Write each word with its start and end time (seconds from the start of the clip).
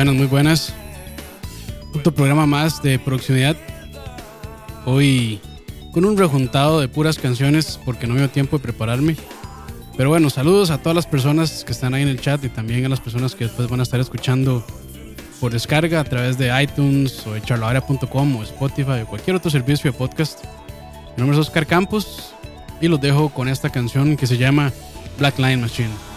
Buenas, 0.00 0.14
muy 0.14 0.26
buenas. 0.28 0.74
Otro 1.94 2.14
programa 2.14 2.46
más 2.46 2.82
de 2.82 2.98
proximidad. 2.98 3.54
Hoy 4.86 5.40
con 5.92 6.06
un 6.06 6.16
rejuntado 6.16 6.80
de 6.80 6.88
puras 6.88 7.18
canciones 7.18 7.78
porque 7.84 8.06
no 8.06 8.14
me 8.14 8.20
dio 8.20 8.30
tiempo 8.30 8.56
de 8.56 8.62
prepararme. 8.62 9.14
Pero 9.98 10.08
bueno, 10.08 10.30
saludos 10.30 10.70
a 10.70 10.78
todas 10.78 10.96
las 10.96 11.06
personas 11.06 11.64
que 11.64 11.72
están 11.72 11.92
ahí 11.92 12.00
en 12.00 12.08
el 12.08 12.18
chat 12.18 12.42
y 12.42 12.48
también 12.48 12.86
a 12.86 12.88
las 12.88 12.98
personas 12.98 13.34
que 13.34 13.44
después 13.44 13.68
van 13.68 13.80
a 13.80 13.82
estar 13.82 14.00
escuchando 14.00 14.64
por 15.38 15.52
descarga 15.52 16.00
a 16.00 16.04
través 16.04 16.38
de 16.38 16.50
iTunes 16.62 17.26
o 17.26 17.34
de 17.34 17.42
charlavara.com 17.42 18.36
o 18.36 18.42
Spotify 18.42 19.02
o 19.02 19.06
cualquier 19.06 19.36
otro 19.36 19.50
servicio 19.50 19.92
de 19.92 19.98
podcast. 19.98 20.42
Mi 21.14 21.18
nombre 21.18 21.38
es 21.38 21.46
Oscar 21.46 21.66
Campos 21.66 22.32
y 22.80 22.88
los 22.88 23.02
dejo 23.02 23.28
con 23.28 23.48
esta 23.48 23.68
canción 23.68 24.16
que 24.16 24.26
se 24.26 24.38
llama 24.38 24.72
Black 25.18 25.38
Line 25.38 25.58
Machine. 25.58 26.09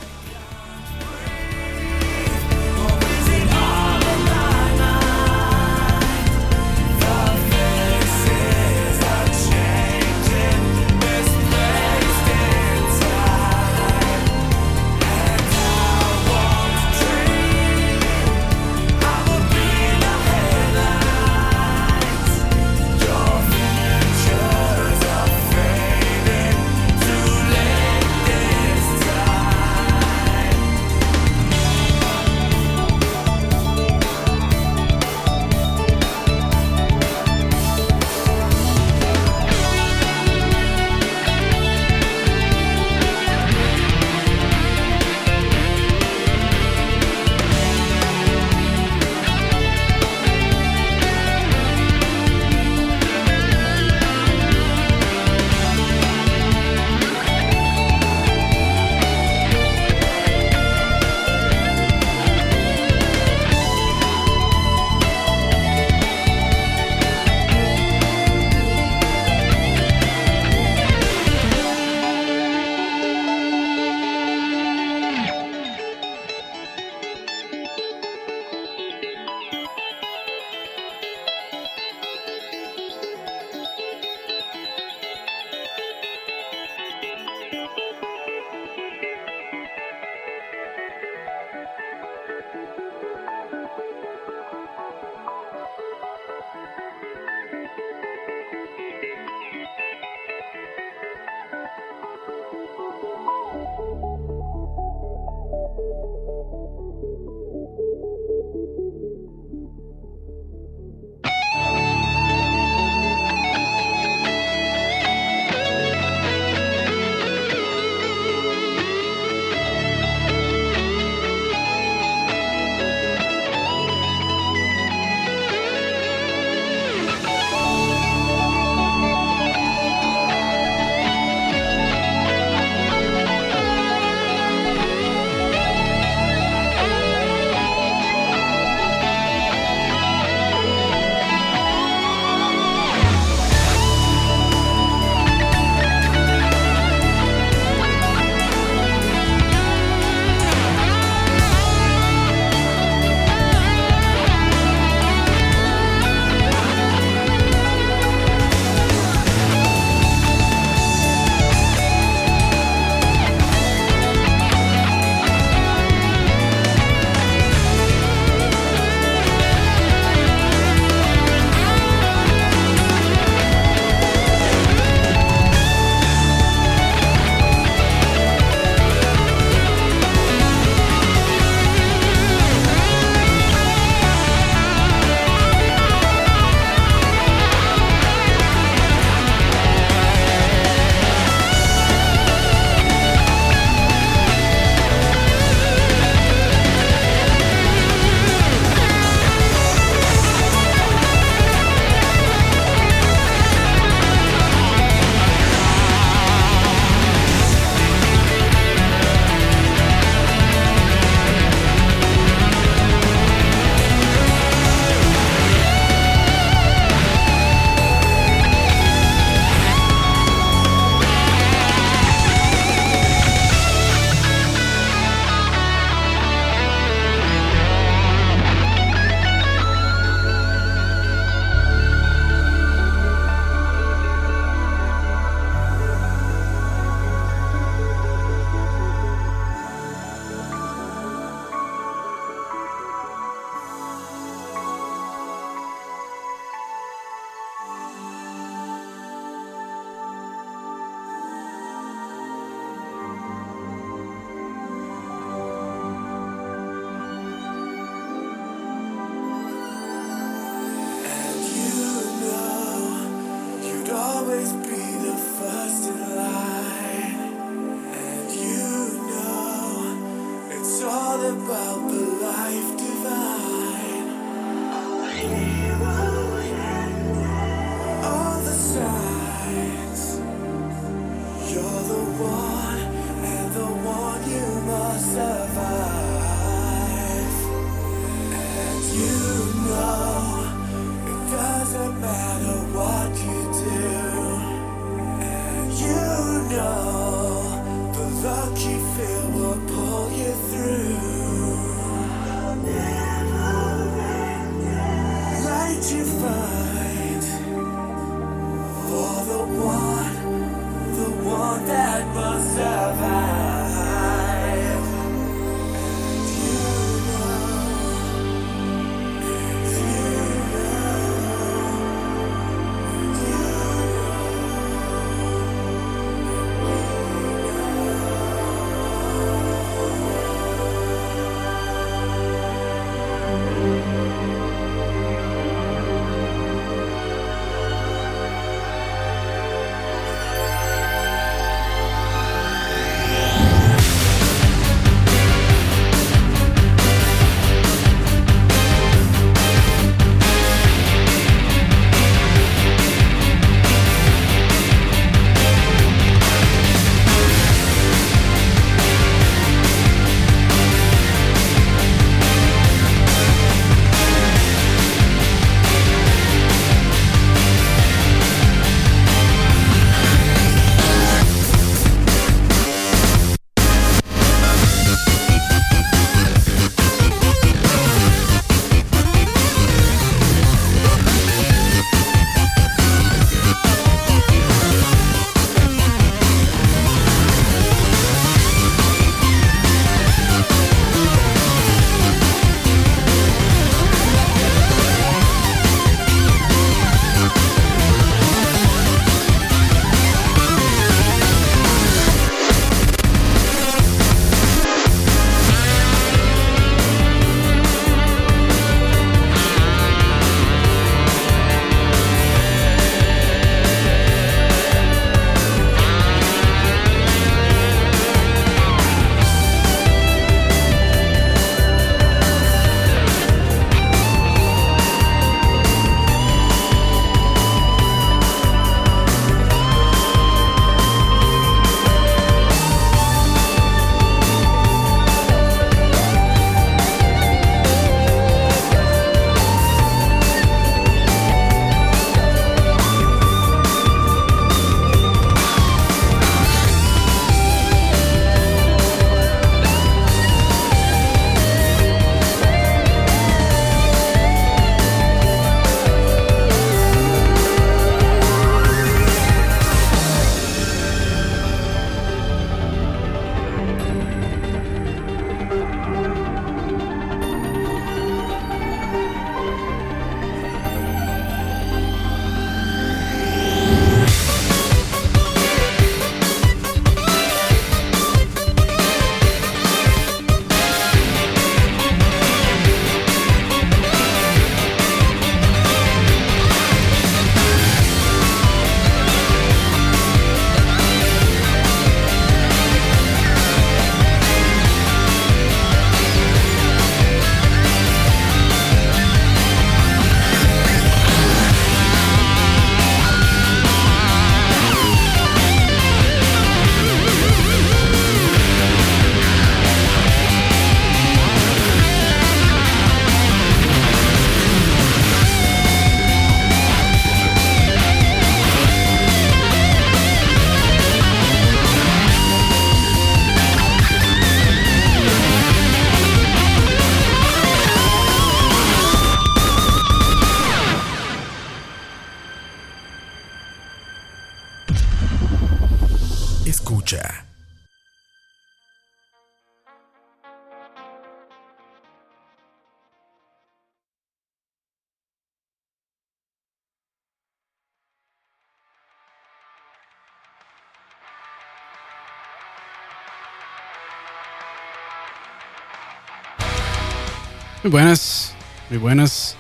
Muy 557.64 557.72
buenas, 557.72 558.34
muy 558.70 558.78
buenas. 558.78 559.38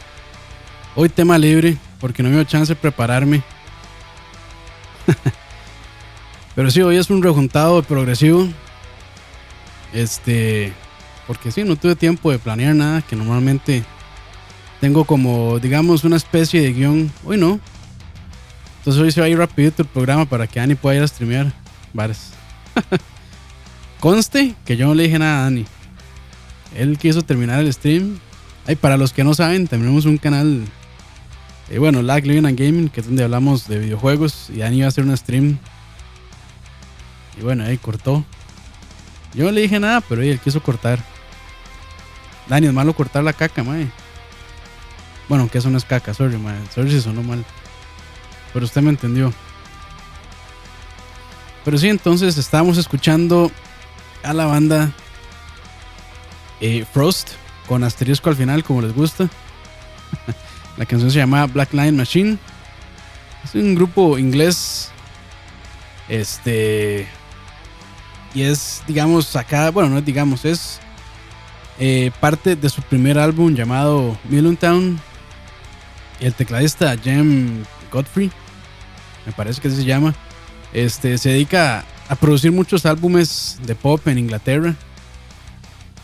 Hoy 0.95 1.09
tema 1.09 1.37
libre, 1.37 1.77
porque 1.99 2.23
no 2.23 2.29
me 2.29 2.35
dio 2.35 2.45
chance 2.45 2.73
de 2.73 2.79
prepararme. 2.79 3.43
Pero 6.55 6.71
sí, 6.71 6.81
hoy 6.81 6.95
es 6.95 7.09
un 7.09 7.21
rejuntado 7.21 7.83
progresivo. 7.83 8.47
Este. 9.91 10.71
porque 11.27 11.51
sí, 11.51 11.65
no 11.65 11.75
tuve 11.75 11.97
tiempo 11.97 12.31
de 12.31 12.39
planear 12.39 12.73
nada, 12.73 13.01
que 13.01 13.17
normalmente 13.17 13.83
tengo 14.79 15.03
como, 15.03 15.59
digamos, 15.59 16.05
una 16.05 16.15
especie 16.15 16.61
de 16.61 16.71
guion. 16.71 17.11
Hoy 17.25 17.37
no. 17.37 17.59
Entonces 18.77 19.01
hoy 19.01 19.11
se 19.11 19.19
va 19.19 19.27
a 19.27 19.29
ir 19.29 19.37
rapidito 19.37 19.81
el 19.81 19.89
programa 19.89 20.23
para 20.23 20.47
que 20.47 20.61
Dani 20.61 20.75
pueda 20.75 20.95
ir 20.95 21.03
a 21.03 21.07
streamear. 21.09 21.51
Bares. 21.91 22.29
Conste 23.99 24.55
que 24.63 24.77
yo 24.77 24.87
no 24.87 24.95
le 24.95 25.03
dije 25.03 25.19
nada 25.19 25.39
a 25.39 25.43
Dani. 25.43 25.65
Él 26.75 26.97
quiso 26.97 27.21
terminar 27.21 27.59
el 27.59 27.71
stream. 27.73 28.19
Ay, 28.65 28.75
para 28.75 28.97
los 28.97 29.13
que 29.13 29.23
no 29.23 29.33
saben, 29.33 29.67
tenemos 29.67 30.05
un 30.05 30.17
canal, 30.17 30.63
eh, 31.69 31.79
bueno, 31.79 32.01
Lag 32.01 32.25
Living 32.25 32.45
and 32.45 32.57
Gaming, 32.57 32.89
que 32.89 33.01
es 33.01 33.05
donde 33.05 33.23
hablamos 33.23 33.67
de 33.67 33.79
videojuegos. 33.79 34.49
Y 34.49 34.59
Dani 34.59 34.77
iba 34.77 34.85
a 34.85 34.89
hacer 34.89 35.03
un 35.03 35.15
stream. 35.15 35.57
Y 37.37 37.41
bueno, 37.41 37.63
ahí 37.63 37.77
cortó. 37.77 38.25
Yo 39.33 39.45
no 39.45 39.51
le 39.51 39.61
dije 39.61 39.79
nada, 39.79 40.01
pero 40.01 40.21
él 40.21 40.39
quiso 40.39 40.61
cortar. 40.61 40.99
Dani, 42.47 42.67
es 42.67 42.73
malo 42.73 42.93
cortar 42.93 43.23
la 43.23 43.33
caca, 43.33 43.63
mae. 43.63 43.89
Bueno, 45.29 45.49
que 45.49 45.57
eso 45.57 45.69
no 45.69 45.77
es 45.77 45.85
caca, 45.85 46.13
sorry, 46.13 46.37
mae. 46.37 46.57
Sorry 46.73 46.91
si 46.91 47.01
sonó 47.01 47.23
mal. 47.23 47.43
Pero 48.53 48.65
usted 48.65 48.81
me 48.81 48.89
entendió. 48.89 49.33
Pero 51.65 51.77
sí, 51.77 51.87
entonces 51.87 52.37
estábamos 52.37 52.77
escuchando 52.77 53.51
a 54.21 54.33
la 54.33 54.45
banda 54.45 54.91
eh, 56.63 56.85
Frost 56.91 57.31
con 57.67 57.83
asterisco 57.83 58.29
al 58.29 58.35
final, 58.35 58.63
como 58.63 58.81
les 58.81 58.93
gusta. 58.93 59.29
la 60.77 60.85
canción 60.85 61.11
se 61.11 61.19
llama 61.19 61.45
Black 61.45 61.73
Line 61.73 61.91
Machine. 61.91 62.37
Es 63.43 63.53
un 63.53 63.75
grupo 63.75 64.17
inglés. 64.17 64.89
Este. 66.07 67.07
Y 68.33 68.43
es, 68.43 68.81
digamos, 68.87 69.27
sacada. 69.27 69.71
Bueno, 69.71 69.89
no 69.89 69.97
es 69.99 70.05
digamos, 70.05 70.45
es 70.45 70.79
eh, 71.79 72.11
parte 72.19 72.55
de 72.55 72.69
su 72.69 72.81
primer 72.83 73.17
álbum 73.17 73.55
llamado 73.55 74.15
Town 74.59 75.01
El 76.19 76.33
tecladista 76.33 76.95
Jem 76.95 77.63
Godfrey, 77.91 78.31
me 79.25 79.31
parece 79.31 79.59
que 79.59 79.69
se 79.69 79.83
llama, 79.83 80.13
este, 80.71 81.17
se 81.17 81.29
dedica 81.29 81.83
a 82.07 82.15
producir 82.15 82.51
muchos 82.51 82.85
álbumes 82.85 83.59
de 83.65 83.75
pop 83.75 84.07
en 84.07 84.17
Inglaterra. 84.19 84.75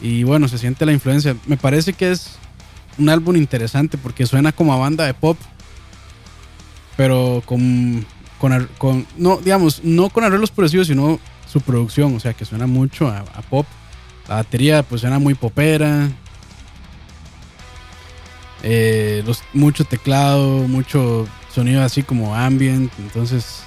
Y 0.02 0.24
bueno, 0.24 0.48
se 0.48 0.58
siente 0.58 0.86
la 0.86 0.94
influencia. 0.94 1.36
Me 1.46 1.58
parece 1.58 1.94
que 1.94 2.12
es 2.12 2.38
un 2.98 3.10
álbum 3.10 3.36
interesante 3.36 3.98
porque 3.98 4.26
suena 4.26 4.52
como 4.52 4.74
a 4.74 4.78
banda 4.78 5.06
de 5.06 5.14
pop, 5.14 5.38
pero 6.96 7.42
con, 7.46 8.06
con, 8.38 9.08
no, 9.18 9.38
digamos, 9.38 9.84
no 9.84 10.10
con 10.10 10.24
arreglos 10.24 10.52
progresivos, 10.52 10.88
sino 10.88 11.20
su 11.52 11.62
producción, 11.62 12.16
o 12.16 12.20
sea, 12.20 12.34
que 12.34 12.46
suena 12.46 12.68
mucho 12.68 13.08
a, 13.08 13.24
pop. 13.50 13.66
La 14.28 14.36
batería 14.36 14.84
pues 14.84 15.02
suena 15.02 15.20
muy 15.20 15.34
popera. 15.34 16.10
Eh, 18.62 19.24
los, 19.26 19.42
mucho 19.54 19.86
teclado, 19.86 20.68
mucho 20.68 21.28
sonido 21.54 21.82
así 21.82 22.04
como 22.04 22.36
ambient, 22.36 22.92
entonces 23.00 23.64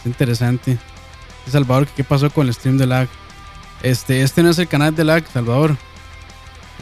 es 0.00 0.06
interesante. 0.06 0.78
Salvador, 1.46 1.88
¿qué 1.88 2.04
pasó 2.04 2.30
con 2.30 2.46
el 2.46 2.54
stream 2.54 2.78
de 2.78 2.86
lag? 2.86 3.08
Este, 3.82 4.22
este 4.22 4.42
no 4.42 4.50
es 4.50 4.58
el 4.58 4.68
canal 4.68 4.94
de 4.94 5.04
lag, 5.04 5.24
Salvador. 5.26 5.76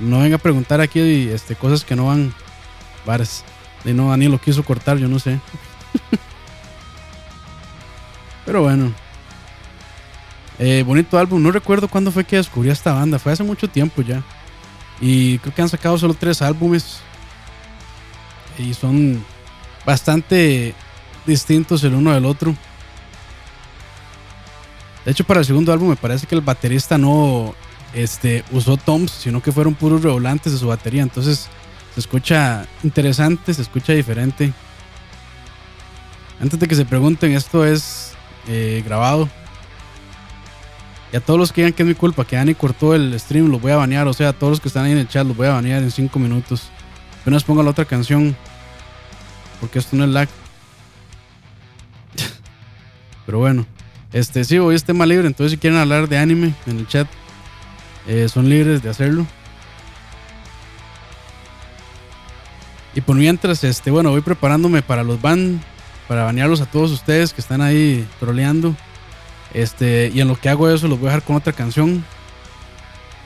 No 0.01 0.21
venga 0.21 0.37
a 0.37 0.41
preguntar 0.41 0.81
aquí 0.81 1.01
este, 1.01 1.55
cosas 1.55 1.85
que 1.85 1.97
no 1.97 2.07
van. 2.07 2.33
Bares. 3.07 3.45
De 3.85 3.95
no, 3.95 4.11
Dani 4.11 4.29
lo 4.29 4.41
quiso 4.41 4.65
cortar, 4.65 4.99
yo 4.99 5.09
no 5.09 5.19
sé. 5.19 5.39
Pero 8.45 8.63
bueno. 8.63 8.93
Eh, 10.59 10.83
bonito 10.87 11.19
álbum. 11.19 11.43
No 11.43 11.51
recuerdo 11.51 11.89
cuándo 11.89 12.11
fue 12.11 12.25
que 12.25 12.37
descubrí 12.37 12.71
esta 12.71 12.93
banda. 12.93 13.19
Fue 13.19 13.33
hace 13.33 13.45
mucho 13.45 13.69
tiempo 13.69 14.03
ya. 14.03 14.23
Y 15.01 15.39
creo 15.39 15.55
que 15.55 15.63
han 15.63 15.69
sacado 15.69 15.97
solo 15.99 16.15
tres 16.15 16.43
álbumes. 16.43 17.01
Y 18.59 18.75
son 18.75 19.25
bastante 19.87 20.75
distintos 21.27 21.85
el 21.85 21.95
uno 21.95 22.13
del 22.13 22.25
otro. 22.25 22.55
De 25.09 25.13
hecho, 25.13 25.25
para 25.25 25.41
el 25.41 25.47
segundo 25.47 25.73
álbum 25.73 25.89
me 25.89 25.97
parece 25.97 26.27
que 26.27 26.35
el 26.35 26.43
baterista 26.43 26.99
no 26.99 27.55
este, 27.95 28.45
usó 28.53 28.77
toms, 28.77 29.11
sino 29.11 29.43
que 29.43 29.53
fueron 29.53 29.75
puros 29.75 30.03
revolantes 30.03 30.53
de 30.53 30.59
su 30.59 30.67
batería. 30.67 31.03
Entonces 31.03 31.49
se 31.95 32.01
escucha 32.01 32.67
interesante, 32.83 33.55
se 33.55 33.63
escucha 33.63 33.95
diferente. 33.95 34.53
Antes 36.39 36.61
de 36.61 36.69
que 36.69 36.75
se 36.75 36.85
pregunten, 36.85 37.33
esto 37.33 37.65
es 37.65 38.13
eh, 38.49 38.83
grabado. 38.85 39.31
Y 41.11 41.17
a 41.17 41.21
todos 41.21 41.41
los 41.41 41.55
que 41.55 41.63
digan 41.63 41.73
que 41.73 41.85
es 41.85 41.89
mi 41.89 41.95
culpa, 41.95 42.27
que 42.27 42.37
Dani 42.37 42.55
cortó 42.55 42.95
el 42.95 43.19
stream, 43.19 43.51
los 43.51 43.63
voy 43.63 43.73
a 43.73 43.77
banear. 43.77 44.07
O 44.09 44.13
sea, 44.13 44.29
a 44.29 44.33
todos 44.35 44.51
los 44.51 44.61
que 44.61 44.69
están 44.69 44.85
ahí 44.85 44.93
en 44.93 44.99
el 44.99 45.09
chat, 45.09 45.27
los 45.27 45.35
voy 45.35 45.47
a 45.47 45.55
banear 45.55 45.83
en 45.83 45.91
5 45.91 46.19
minutos. 46.19 46.69
Apenas 47.23 47.45
pongo 47.45 47.63
la 47.63 47.71
otra 47.71 47.87
canción. 47.87 48.37
Porque 49.59 49.79
esto 49.79 49.97
no 49.97 50.05
es 50.05 50.11
lag. 50.11 50.29
Pero 53.25 53.39
bueno. 53.39 53.78
Este, 54.13 54.45
sí, 54.45 54.59
hoy 54.59 54.75
es 54.75 54.85
tema 54.85 55.05
libre, 55.05 55.27
entonces 55.27 55.53
si 55.53 55.59
quieren 55.59 55.79
hablar 55.79 56.09
de 56.09 56.17
anime 56.17 56.55
en 56.67 56.79
el 56.79 56.89
chat, 56.89 57.07
eh, 58.07 58.29
son 58.29 58.49
libres 58.49 58.83
de 58.83 58.89
hacerlo. 58.89 59.27
Y 62.95 63.03
por 63.03 63.17
mientras, 63.17 63.63
este, 63.65 63.91
bueno, 63.91 64.11
voy 64.11 64.23
preparándome 64.23 64.83
para 64.83 65.03
los 65.05 65.21
ban, 65.21 65.63
para 66.09 66.25
banearlos 66.25 66.61
a 66.63 66.67
todos 66.67 66.91
ustedes 66.91 67.35
que 67.35 67.41
están 67.41 67.61
ahí 67.61 68.07
troleando. 68.19 68.75
Este, 69.53 70.11
y 70.13 70.21
en 70.21 70.29
lo 70.29 70.37
que 70.37 70.49
hago 70.49 70.71
eso, 70.71 70.89
los 70.89 70.99
voy 70.99 71.09
a 71.09 71.13
dejar 71.13 71.23
con 71.23 71.37
otra 71.37 71.53
canción. 71.53 72.05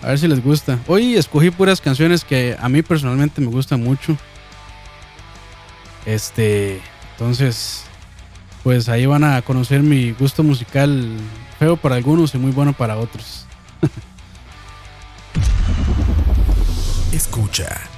A 0.02 0.08
ver 0.08 0.18
si 0.18 0.26
les 0.26 0.42
gusta. 0.42 0.78
Hoy 0.88 1.14
escogí 1.14 1.50
puras 1.50 1.80
canciones 1.80 2.24
que 2.24 2.56
a 2.60 2.68
mí 2.68 2.82
personalmente 2.82 3.40
me 3.40 3.46
gustan 3.46 3.82
mucho. 3.82 4.16
Este, 6.04 6.80
entonces, 7.12 7.84
pues 8.62 8.88
ahí 8.88 9.06
van 9.06 9.24
a 9.24 9.42
conocer 9.42 9.82
mi 9.82 10.12
gusto 10.12 10.42
musical 10.42 11.16
feo 11.58 11.76
para 11.76 11.96
algunos 11.96 12.34
y 12.34 12.38
muy 12.38 12.52
bueno 12.52 12.72
para 12.72 12.96
otros. 12.96 13.46
Escucha. 17.12 17.91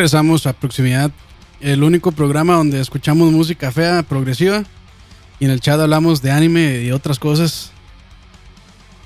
Regresamos 0.00 0.46
a 0.46 0.54
Proximidad, 0.54 1.10
el 1.60 1.82
único 1.82 2.10
programa 2.10 2.54
donde 2.54 2.80
escuchamos 2.80 3.30
música 3.32 3.70
fea, 3.70 4.02
progresiva, 4.02 4.64
y 5.38 5.44
en 5.44 5.50
el 5.50 5.60
chat 5.60 5.78
hablamos 5.78 6.22
de 6.22 6.30
anime 6.30 6.80
y 6.80 6.90
otras 6.90 7.18
cosas. 7.18 7.70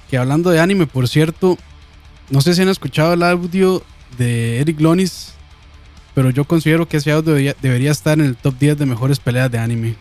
Que 0.09 0.19
hablando 0.19 0.51
de 0.51 0.61
anime, 0.61 0.87
por 0.87 1.09
cierto, 1.09 1.59
no 2.31 2.41
sé 2.41 2.55
si 2.55 2.63
han 2.63 2.69
escuchado 2.69 3.15
el 3.15 3.25
audio 3.25 3.83
de 4.19 4.61
Eric 4.61 4.81
Lonis, 4.81 5.33
pero 6.15 6.31
yo 6.31 6.45
considero 6.45 6.87
que 6.87 6.99
ese 6.99 7.11
audio 7.11 7.35
debería, 7.61 7.91
estar 7.91 8.21
en 8.21 8.27
el 8.27 8.37
top 8.37 8.57
10 8.57 8.79
de 8.79 8.87
mejores 8.87 9.19
peleas 9.19 9.51
de 9.51 9.59
anime. 9.59 9.97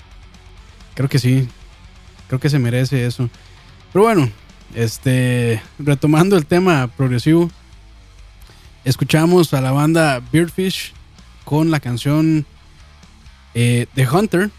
Creo 0.93 1.09
que 1.09 1.17
sí, 1.17 1.47
creo 2.27 2.39
que 2.39 2.51
se 2.51 2.59
merece 2.59 3.07
eso. 3.07 3.31
Pero 3.91 4.05
bueno, 4.05 4.29
este, 4.75 5.59
retomando 5.79 6.37
el 6.37 6.45
tema 6.45 6.87
progresivo, 6.95 7.49
escuchamos 8.83 9.53
a 9.53 9.61
la 9.61 9.71
banda 9.71 10.21
Beardfish 10.31 10.93
con 11.43 11.71
la 11.71 11.79
canción 11.79 12.45
eh, 13.53 13.87
The 13.95 14.07
Hunter. 14.07 14.49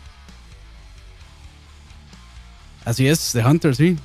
Así 2.84 3.06
es, 3.06 3.32
The 3.32 3.44
Hunter, 3.44 3.74
sí. 3.74 3.96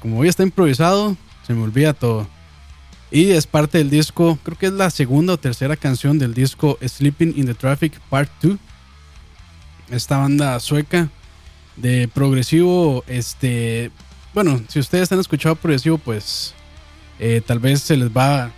Como 0.00 0.18
hoy 0.18 0.28
está 0.28 0.42
improvisado, 0.42 1.16
se 1.46 1.54
me 1.54 1.62
olvida 1.62 1.94
todo. 1.94 2.28
Y 3.10 3.30
es 3.30 3.46
parte 3.46 3.78
del 3.78 3.90
disco, 3.90 4.38
creo 4.42 4.58
que 4.58 4.66
es 4.66 4.72
la 4.72 4.90
segunda 4.90 5.32
o 5.32 5.38
tercera 5.38 5.76
canción 5.76 6.18
del 6.18 6.34
disco 6.34 6.78
Sleeping 6.86 7.32
in 7.36 7.46
the 7.46 7.54
Traffic 7.54 7.98
Part 8.10 8.30
2. 8.42 8.56
Esta 9.90 10.18
banda 10.18 10.60
sueca 10.60 11.08
de 11.76 12.08
progresivo, 12.08 13.02
este, 13.08 13.90
bueno, 14.34 14.62
si 14.68 14.78
ustedes 14.78 15.10
han 15.10 15.18
escuchado 15.18 15.56
progresivo, 15.56 15.98
pues 15.98 16.54
eh, 17.18 17.42
tal 17.44 17.58
vez 17.58 17.80
se 17.80 17.96
les 17.96 18.10
va 18.10 18.52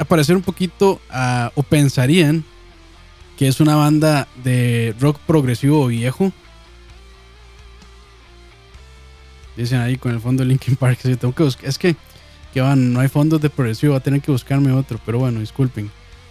a 0.00 0.04
parecer 0.04 0.34
un 0.34 0.42
poquito 0.42 1.00
a- 1.10 1.52
o 1.54 1.62
pensarían 1.62 2.42
que 3.36 3.46
es 3.48 3.60
una 3.60 3.76
banda 3.76 4.26
de 4.42 4.94
rock 4.98 5.18
progresivo 5.26 5.86
viejo. 5.86 6.32
Dicen 9.56 9.80
ahí 9.80 9.96
con 9.96 10.12
el 10.12 10.20
fondo 10.20 10.42
de 10.42 10.48
Linkin 10.48 10.76
Park. 10.76 10.98
sí, 11.02 11.16
tengo 11.16 11.34
que 11.34 11.46
es 11.66 11.78
que, 11.78 11.96
que 12.54 12.60
van, 12.60 12.92
no 12.92 13.00
hay 13.00 13.08
fondos 13.08 13.40
de 13.40 13.50
progresivo, 13.50 13.92
va 13.92 13.98
a 13.98 14.02
tener 14.02 14.20
que 14.20 14.30
buscarme 14.32 14.72
otro, 14.72 14.98
pero 15.04 15.18
bueno, 15.18 15.40
disculpen. 15.40 15.90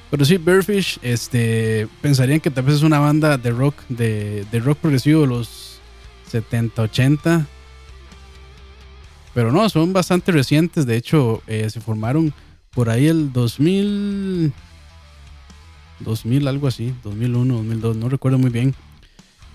Pero 0.09 0.25
sí, 0.25 0.37
Bearfish, 0.37 0.97
este, 1.03 1.87
pensarían 2.01 2.39
que 2.39 2.49
tal 2.49 2.63
vez 2.63 2.75
es 2.77 2.81
una 2.81 2.97
banda 2.99 3.37
de 3.37 3.51
rock, 3.51 3.75
de, 3.89 4.45
de 4.51 4.59
rock 4.59 4.79
progresivo 4.79 5.21
de 5.21 5.27
los 5.27 5.79
70, 6.31 6.81
80. 6.81 7.45
Pero 9.35 9.51
no, 9.51 9.69
son 9.69 9.93
bastante 9.93 10.31
recientes. 10.31 10.87
De 10.87 10.95
hecho, 10.97 11.43
eh, 11.45 11.69
se 11.69 11.79
formaron 11.79 12.33
por 12.73 12.89
ahí 12.89 13.07
el 13.07 13.33
2000, 13.33 14.53
2000, 15.99 16.47
algo 16.47 16.67
así, 16.67 16.93
2001, 17.03 17.53
2002, 17.53 17.95
no 17.95 18.09
recuerdo 18.09 18.37
muy 18.37 18.49
bien. 18.49 18.75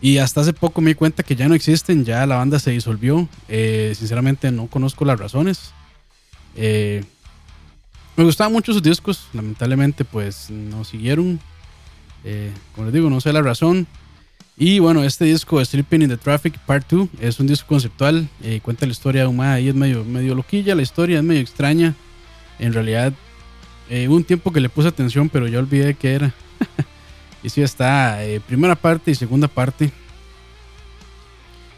Y 0.01 0.19
hasta 0.19 0.43
hace 0.43 0.53
poco 0.53 0.81
me 0.83 0.91
di 0.91 0.95
cuenta 0.95 1.23
que 1.23 1.35
ya 1.35 1.49
no 1.49 1.55
existen, 1.55 2.05
ya 2.05 2.27
la 2.27 2.37
banda 2.37 2.59
se 2.59 2.73
disolvió. 2.73 3.27
Eh, 3.49 3.95
sinceramente 3.97 4.51
no 4.51 4.67
conozco 4.67 5.07
las 5.07 5.19
razones. 5.19 5.73
Eh, 6.57 7.03
me 8.15 8.25
gustaban 8.25 8.53
mucho 8.53 8.75
sus 8.75 8.83
discos, 8.83 9.29
lamentablemente 9.33 10.05
pues 10.05 10.51
no 10.51 10.85
siguieron. 10.85 11.41
Eh, 12.23 12.53
como 12.75 12.85
les 12.85 12.95
digo, 12.95 13.09
no 13.09 13.21
sé 13.23 13.33
la 13.33 13.41
razón. 13.41 13.87
Y 14.59 14.79
bueno, 14.79 15.03
este 15.03 15.25
disco, 15.25 15.65
Sleeping 15.65 16.03
in 16.03 16.09
the 16.11 16.17
Traffic 16.17 16.59
Part 16.59 16.87
2, 16.91 17.09
es 17.21 17.41
un 17.41 17.47
disco 17.47 17.69
conceptual. 17.69 18.29
Cuenta 18.63 18.85
la 18.85 18.93
historia 18.93 19.23
de 19.23 19.29
un 19.29 19.41
ahí, 19.41 19.69
es 19.71 19.75
medio, 19.75 20.05
medio 20.05 20.35
loquilla, 20.35 20.75
la 20.75 20.83
historia 20.83 21.17
es 21.17 21.25
medio 21.25 21.41
extraña. 21.41 21.95
En 22.59 22.73
realidad, 22.73 23.13
eh, 23.91 24.09
hubo 24.09 24.17
un 24.17 24.25
tiempo 24.25 24.53
que 24.53 24.61
le 24.61 24.69
puse 24.69 24.89
atención, 24.89 25.29
pero 25.29 25.47
ya 25.47 25.59
olvidé 25.59 25.95
qué 25.95 26.15
era. 26.15 26.35
y 27.43 27.51
sí, 27.51 27.63
está 27.63 28.25
eh, 28.25 28.41
primera 28.41 28.75
parte 28.75 29.11
y 29.11 29.15
segunda 29.15 29.49
parte. 29.49 29.91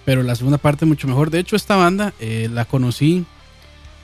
Pero 0.05 0.23
la 0.23 0.37
segunda 0.37 0.59
parte 0.59 0.87
mucho 0.87 1.09
mejor. 1.09 1.31
De 1.31 1.41
hecho, 1.41 1.57
esta 1.57 1.77
banda 1.77 2.13
eh, 2.21 2.49
la 2.53 2.65
conocí 2.65 3.25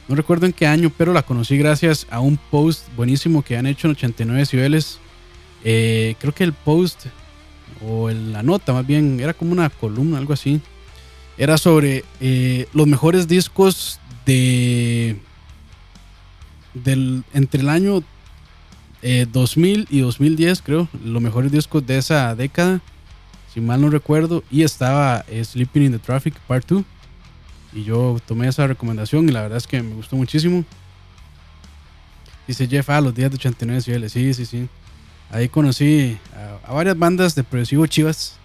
no 0.08 0.16
recuerdo 0.16 0.46
en 0.46 0.52
qué 0.52 0.66
año, 0.66 0.90
pero 0.98 1.12
la 1.12 1.22
conocí 1.22 1.56
gracias 1.56 2.08
a 2.10 2.18
un 2.18 2.36
post 2.36 2.88
buenísimo 2.96 3.42
que 3.42 3.56
han 3.56 3.66
hecho 3.66 3.86
en 3.86 3.92
89 3.92 4.40
decibeles. 4.40 4.98
Eh, 5.62 6.16
creo 6.18 6.34
que 6.34 6.42
el 6.42 6.52
post, 6.52 7.06
o 7.86 8.10
la 8.10 8.42
nota 8.42 8.72
más 8.72 8.84
bien, 8.84 9.20
era 9.20 9.32
como 9.32 9.52
una 9.52 9.70
columna, 9.70 10.18
algo 10.18 10.32
así. 10.32 10.60
Era 11.38 11.56
sobre 11.56 12.04
los 12.72 12.86
mejores 12.86 13.28
discos 13.28 14.00
de. 14.26 15.16
Del, 16.74 17.24
entre 17.34 17.60
el 17.60 17.68
año 17.68 18.02
eh, 19.02 19.26
2000 19.30 19.88
y 19.90 20.00
2010, 20.00 20.62
creo. 20.62 20.88
Los 21.04 21.20
mejores 21.20 21.50
discos 21.52 21.86
de 21.86 21.98
esa 21.98 22.34
década, 22.34 22.80
si 23.52 23.60
mal 23.60 23.80
no 23.80 23.90
recuerdo. 23.90 24.44
Y 24.50 24.62
estaba 24.62 25.24
eh, 25.28 25.44
Sleeping 25.44 25.82
in 25.82 25.92
the 25.92 25.98
Traffic 25.98 26.38
Part 26.40 26.66
2. 26.68 26.84
Y 27.74 27.84
yo 27.84 28.18
tomé 28.26 28.48
esa 28.48 28.66
recomendación 28.66 29.28
y 29.28 29.32
la 29.32 29.42
verdad 29.42 29.58
es 29.58 29.66
que 29.66 29.82
me 29.82 29.94
gustó 29.94 30.16
muchísimo. 30.16 30.64
Dice 32.46 32.66
Jeff, 32.66 32.88
ah, 32.90 33.00
los 33.00 33.14
días 33.14 33.30
de 33.30 33.36
89 33.36 33.76
decibeles. 33.76 34.12
Sí, 34.12 34.34
sí, 34.34 34.46
sí. 34.46 34.68
Ahí 35.30 35.48
conocí 35.48 36.18
a, 36.36 36.70
a 36.70 36.72
varias 36.74 36.98
bandas 36.98 37.34
de 37.34 37.42
progresivo 37.42 37.86
chivas. 37.86 38.36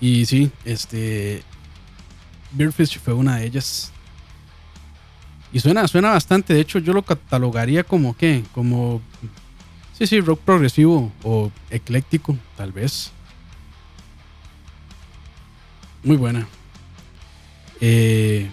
Y 0.00 0.26
sí, 0.26 0.50
este. 0.64 1.42
Beerfish 2.52 2.98
fue 2.98 3.14
una 3.14 3.36
de 3.36 3.46
ellas. 3.46 3.92
Y 5.52 5.60
suena, 5.60 5.86
suena 5.86 6.10
bastante. 6.10 6.54
De 6.54 6.60
hecho, 6.60 6.78
yo 6.78 6.92
lo 6.92 7.02
catalogaría 7.02 7.84
como 7.84 8.16
qué? 8.16 8.42
Como. 8.52 9.00
Sí, 9.92 10.06
sí, 10.06 10.20
rock 10.20 10.40
progresivo 10.40 11.12
o 11.22 11.50
ecléctico, 11.70 12.36
tal 12.56 12.72
vez. 12.72 13.12
Muy 16.02 16.16
buena. 16.16 16.48
Eh, 17.80 18.48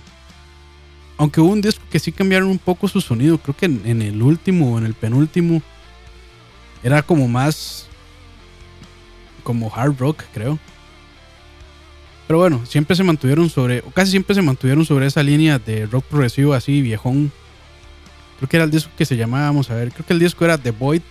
aunque 1.17 1.41
hubo 1.41 1.51
un 1.51 1.61
disco 1.61 1.83
que 1.89 1.99
sí 1.99 2.11
cambiaron 2.11 2.49
un 2.49 2.59
poco 2.59 2.87
su 2.87 3.01
sonido. 3.01 3.37
Creo 3.37 3.55
que 3.55 3.65
en, 3.65 3.81
en 3.85 4.01
el 4.01 4.21
último 4.21 4.73
o 4.73 4.77
en 4.77 4.85
el 4.85 4.93
penúltimo 4.93 5.61
era 6.83 7.01
como 7.01 7.27
más 7.27 7.87
como 9.43 9.73
hard 9.73 9.97
rock, 9.97 10.23
creo. 10.33 10.59
Pero 12.29 12.37
bueno, 12.37 12.63
siempre 12.63 12.95
se 12.95 13.03
mantuvieron 13.03 13.49
sobre, 13.49 13.79
o 13.79 13.89
casi 13.89 14.11
siempre 14.11 14.35
se 14.35 14.43
mantuvieron 14.43 14.85
sobre 14.85 15.07
esa 15.07 15.23
línea 15.23 15.57
de 15.57 15.87
rock 15.87 16.05
progresivo 16.05 16.53
así, 16.53 16.79
viejón. 16.79 17.31
Creo 18.37 18.47
que 18.47 18.57
era 18.57 18.65
el 18.65 18.69
disco 18.69 18.91
que 18.95 19.03
se 19.03 19.17
llamaba, 19.17 19.45
vamos 19.45 19.71
a 19.71 19.73
ver, 19.73 19.91
creo 19.91 20.05
que 20.05 20.13
el 20.13 20.19
disco 20.19 20.45
era 20.45 20.55
The 20.55 20.69
Void. 20.69 21.01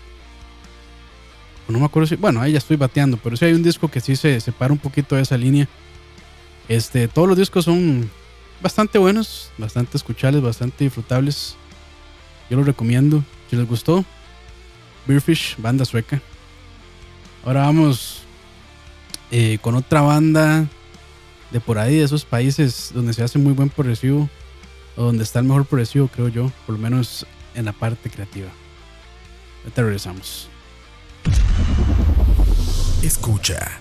No 1.66 1.81
me 1.81 1.87
acuerdo 1.87 2.07
si, 2.07 2.14
bueno, 2.14 2.40
ahí 2.40 2.52
ya 2.52 2.59
estoy 2.59 2.76
bateando, 2.76 3.16
pero 3.16 3.37
sí 3.37 3.46
hay 3.46 3.52
un 3.52 3.64
disco 3.64 3.88
que 3.88 4.00
sí 4.00 4.14
se 4.14 4.40
separa 4.40 4.72
un 4.72 4.78
poquito 4.78 5.16
de 5.16 5.22
esa 5.22 5.37
línea. 5.37 5.68
Este, 6.68 7.09
todos 7.09 7.26
los 7.26 7.37
discos 7.37 7.64
son 7.64 8.09
bastante 8.62 8.96
buenos, 8.98 9.50
bastante 9.59 9.96
escuchables, 9.96 10.40
bastante 10.40 10.85
disfrutables. 10.85 11.57
Yo 12.48 12.59
los 12.59 12.66
recomiendo. 12.66 13.24
Si 13.50 13.57
les 13.57 13.66
gustó, 13.66 14.04
Beerfish, 15.04 15.57
banda 15.59 15.85
sueca. 15.85 16.22
Ahora 17.44 17.62
vamos 17.62 18.22
eh, 19.33 19.59
con 19.61 19.74
otra 19.74 20.00
banda 20.02 20.68
de 21.50 21.61
por 21.61 21.78
ahí, 21.78 21.96
de 21.96 22.04
esos 22.04 22.24
países 22.24 22.90
donde 22.94 23.12
se 23.12 23.22
hace 23.22 23.38
muy 23.38 23.52
buen 23.52 23.70
progresivo, 23.70 24.28
o 24.96 25.04
donde 25.04 25.24
está 25.24 25.38
el 25.38 25.46
mejor 25.46 25.64
progresivo, 25.64 26.08
creo 26.08 26.28
yo, 26.28 26.52
por 26.66 26.74
lo 26.74 26.80
menos 26.80 27.26
en 27.54 27.64
la 27.64 27.72
parte 27.72 28.11
creativa. 28.11 28.48
Ahorita 29.62 29.82
regresamos. 29.82 30.48
Escucha. 33.02 33.80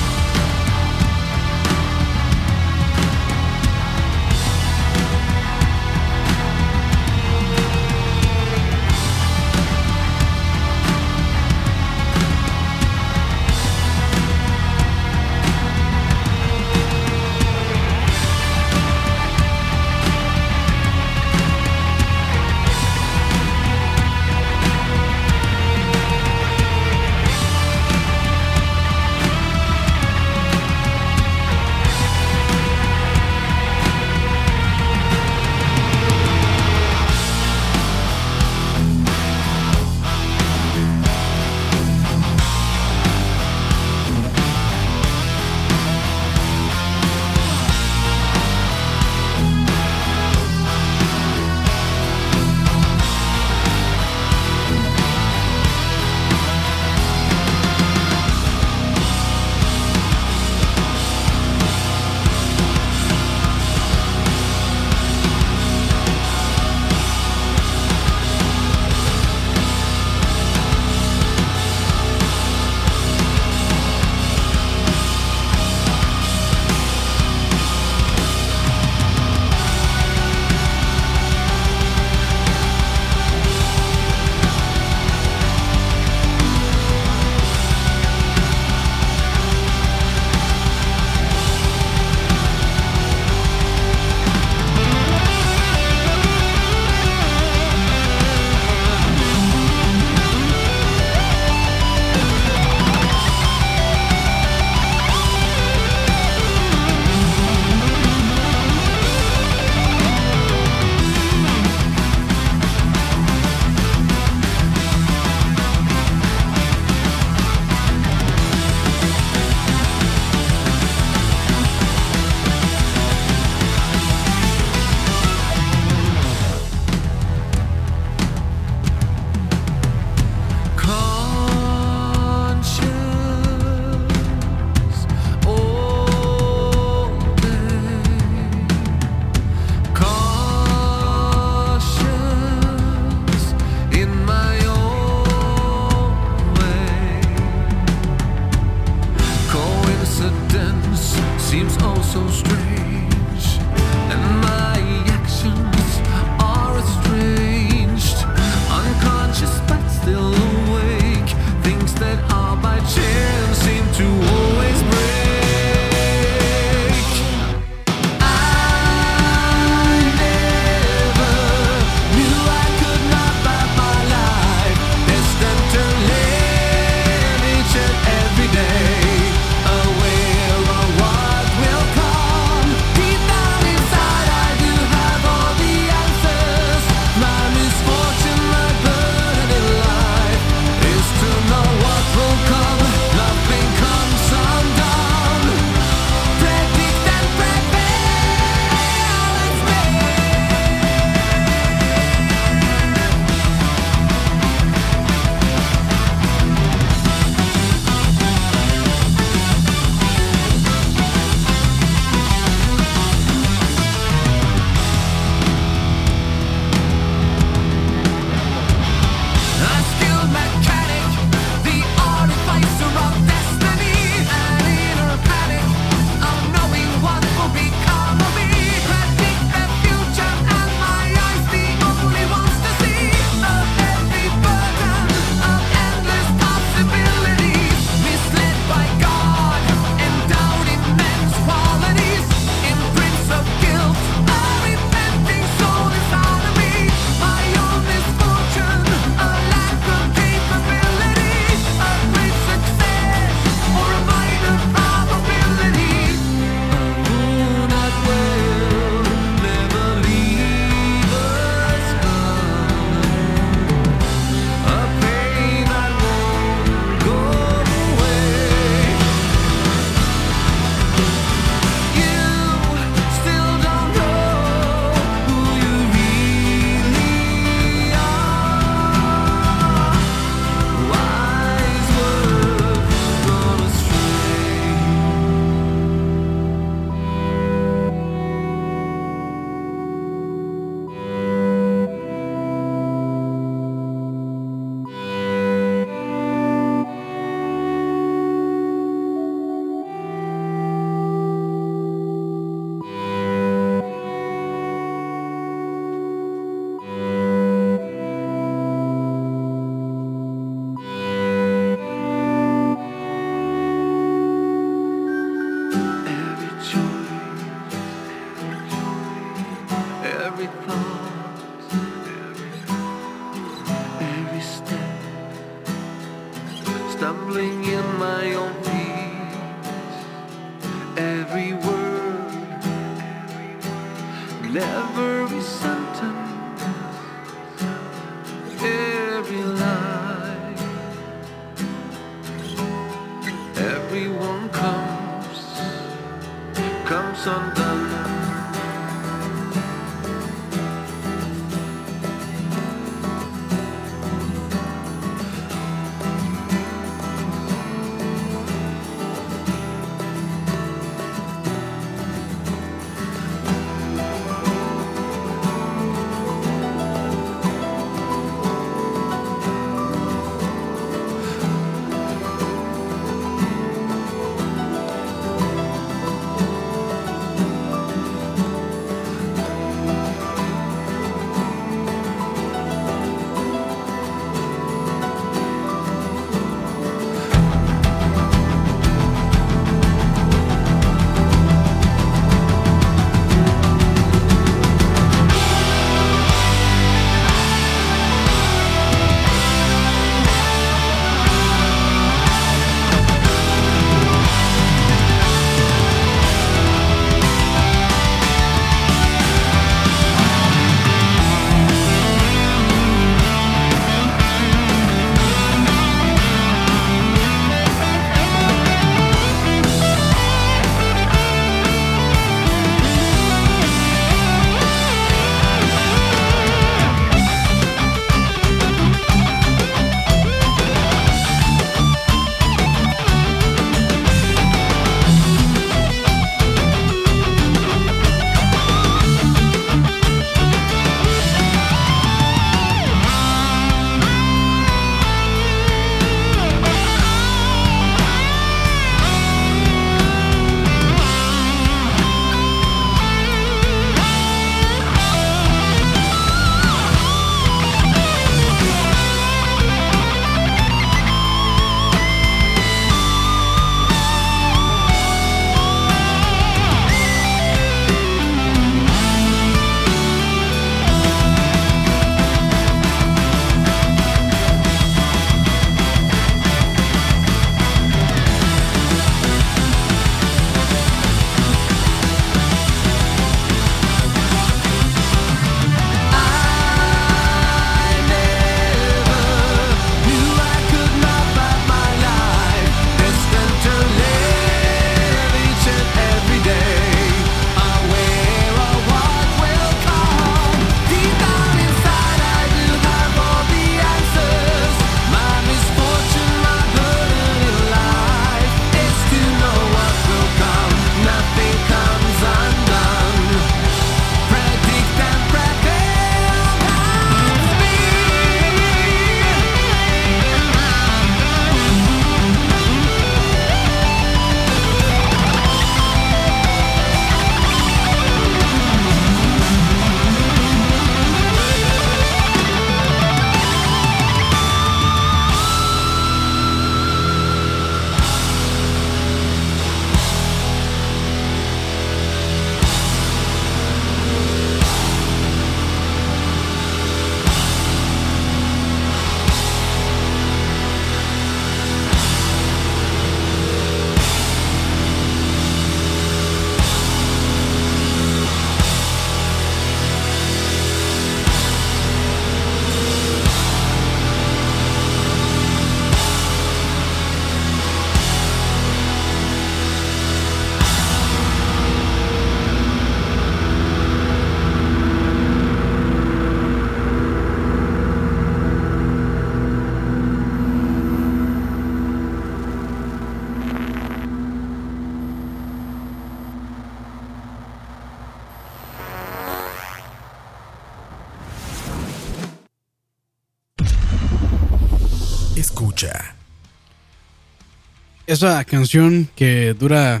Esa 598.22 598.44
canción 598.44 599.08
que 599.16 599.52
dura 599.52 600.00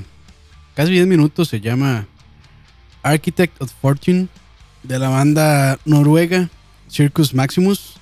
casi 0.76 0.92
10 0.92 1.08
minutos 1.08 1.48
se 1.48 1.60
llama 1.60 2.06
Architect 3.02 3.60
of 3.60 3.72
Fortune 3.80 4.28
de 4.84 5.00
la 5.00 5.08
banda 5.08 5.76
noruega 5.84 6.48
Circus 6.88 7.34
Maximus, 7.34 7.94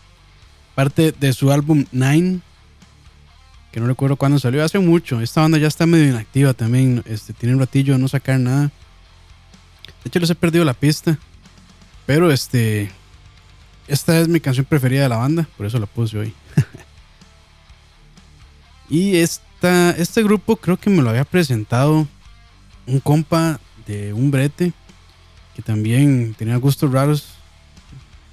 parte 0.75 1.13
de 1.13 1.33
su 1.33 1.51
álbum 1.51 1.87
Nine, 1.91 2.41
que 3.73 3.81
no 3.81 3.87
recuerdo 3.87 4.17
cuándo 4.17 4.39
salió, 4.39 4.63
hace 4.63 4.79
mucho. 4.79 5.23
Esta 5.23 5.41
banda 5.41 5.57
ya 5.57 5.69
está 5.69 5.87
medio 5.87 6.11
inactiva 6.11 6.53
también, 6.53 7.03
este, 7.07 7.33
tiene 7.33 7.55
un 7.55 7.61
ratillo 7.61 7.95
de 7.95 8.01
no 8.01 8.07
sacar 8.07 8.39
nada. 8.39 8.65
De 8.65 8.73
hecho, 10.05 10.19
les 10.19 10.29
he 10.29 10.35
perdido 10.35 10.67
la 10.67 10.75
pista, 10.75 11.19
pero 12.05 12.31
este, 12.31 12.91
esta 13.89 14.21
es 14.21 14.29
mi 14.29 14.39
canción 14.39 14.67
preferida 14.67 15.05
de 15.05 15.09
la 15.09 15.17
banda, 15.17 15.49
por 15.57 15.65
eso 15.65 15.79
la 15.79 15.87
puse 15.87 16.19
hoy. 16.19 16.35
Y 18.91 19.17
este 19.63 20.23
grupo 20.23 20.57
creo 20.57 20.79
que 20.79 20.91
me 20.91 21.03
lo 21.03 21.11
había 21.11 21.25
presentado 21.25 22.07
un 22.87 23.01
compa 23.01 23.61
de 23.87 24.13
un 24.13 24.31
brete 24.31 24.73
que 25.55 25.63
también 25.63 26.35
tenía 26.39 26.57
gustos 26.57 26.91
raros 26.91 27.27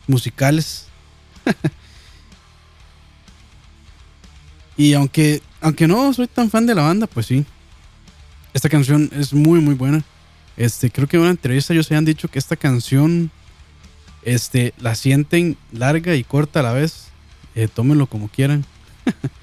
musicales. 0.07 0.87
y 4.77 4.93
aunque, 4.93 5.41
aunque 5.61 5.87
no 5.87 6.13
soy 6.13 6.27
tan 6.27 6.49
fan 6.49 6.65
de 6.65 6.75
la 6.75 6.83
banda, 6.83 7.07
pues 7.07 7.25
sí. 7.25 7.45
Esta 8.53 8.69
canción 8.69 9.09
es 9.13 9.33
muy, 9.33 9.59
muy 9.59 9.75
buena. 9.75 10.03
Este, 10.55 10.89
creo 10.89 11.07
que 11.07 11.17
en 11.17 11.23
una 11.23 11.31
entrevista 11.31 11.73
ellos 11.73 11.91
han 11.91 12.05
dicho 12.05 12.27
que 12.27 12.39
esta 12.39 12.55
canción 12.55 13.29
este, 14.23 14.73
la 14.79 14.95
sienten 14.95 15.57
larga 15.71 16.15
y 16.15 16.23
corta 16.23 16.61
a 16.61 16.63
la 16.63 16.73
vez. 16.73 17.09
Eh, 17.55 17.67
tómenlo 17.67 18.07
como 18.07 18.29
quieran. 18.29 18.65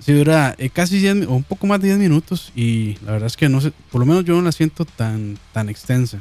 sí, 0.00 0.12
dura 0.12 0.54
eh, 0.58 0.70
casi 0.70 0.98
10 0.98 1.26
o 1.26 1.34
un 1.34 1.44
poco 1.44 1.66
más 1.66 1.80
de 1.80 1.88
10 1.88 1.98
minutos. 1.98 2.52
Y 2.54 2.96
la 3.04 3.12
verdad 3.12 3.26
es 3.26 3.36
que 3.36 3.48
no 3.48 3.60
sé, 3.60 3.72
por 3.90 4.00
lo 4.00 4.06
menos 4.06 4.24
yo 4.24 4.34
no 4.34 4.42
la 4.42 4.52
siento 4.52 4.84
tan, 4.84 5.38
tan 5.52 5.68
extensa. 5.68 6.18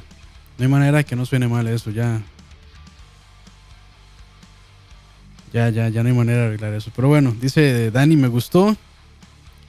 No 0.57 0.63
hay 0.65 0.67
manera 0.69 1.03
que 1.03 1.15
no 1.15 1.25
suene 1.25 1.47
mal 1.47 1.67
eso, 1.67 1.89
ya. 1.89 2.21
Ya, 5.53 5.69
ya, 5.69 5.89
ya 5.89 6.03
no 6.03 6.09
hay 6.09 6.15
manera 6.15 6.41
de 6.41 6.47
arreglar 6.47 6.73
eso. 6.73 6.91
Pero 6.95 7.07
bueno, 7.07 7.35
dice 7.41 7.89
Dani, 7.91 8.15
me 8.15 8.27
gustó. 8.27 8.75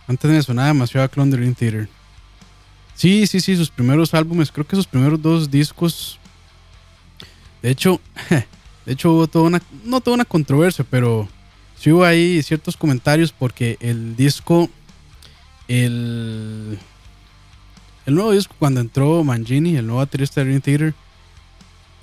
Antes 0.07 0.31
me 0.31 0.43
sonaba 0.43 0.69
demasiado 0.69 1.05
a 1.05 1.09
Clone 1.09 1.31
Dream 1.31 1.55
Theater. 1.55 1.89
Sí, 2.95 3.27
sí, 3.27 3.41
sí, 3.41 3.57
sus 3.57 3.71
primeros 3.71 4.13
álbumes, 4.13 4.53
creo 4.53 4.67
que 4.67 4.77
sus 4.77 4.87
primeros 4.87 5.23
dos 5.23 5.51
discos. 5.51 6.19
De 7.63 7.71
hecho, 7.71 8.01
de 8.87 8.93
hecho 8.93 9.13
hubo 9.13 9.27
toda 9.27 9.47
una, 9.47 9.63
no 9.85 10.01
toda 10.01 10.17
una 10.17 10.25
controversia, 10.25 10.85
pero 10.91 11.29
sí 11.81 11.91
hubo 11.91 12.05
ahí 12.05 12.43
ciertos 12.43 12.77
comentarios 12.77 13.33
porque 13.33 13.79
el 13.81 14.15
disco, 14.15 14.69
el, 15.67 16.79
el 18.05 18.15
nuevo 18.15 18.33
disco 18.33 18.55
cuando 18.59 18.81
entró 18.81 19.25
Mangini, 19.25 19.77
el 19.77 19.87
nuevo 19.87 20.01
baterista 20.01 20.41
de 20.41 20.47
Dream 20.47 20.61
Theater, 20.61 20.95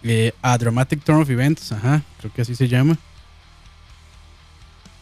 eh, 0.02 0.32
a 0.42 0.58
Dramatic 0.58 1.04
Turn 1.04 1.22
of 1.22 1.30
Events, 1.30 1.72
ajá, 1.72 2.02
creo 2.18 2.34
que 2.34 2.42
así 2.42 2.56
se 2.56 2.68
llama. 2.68 2.98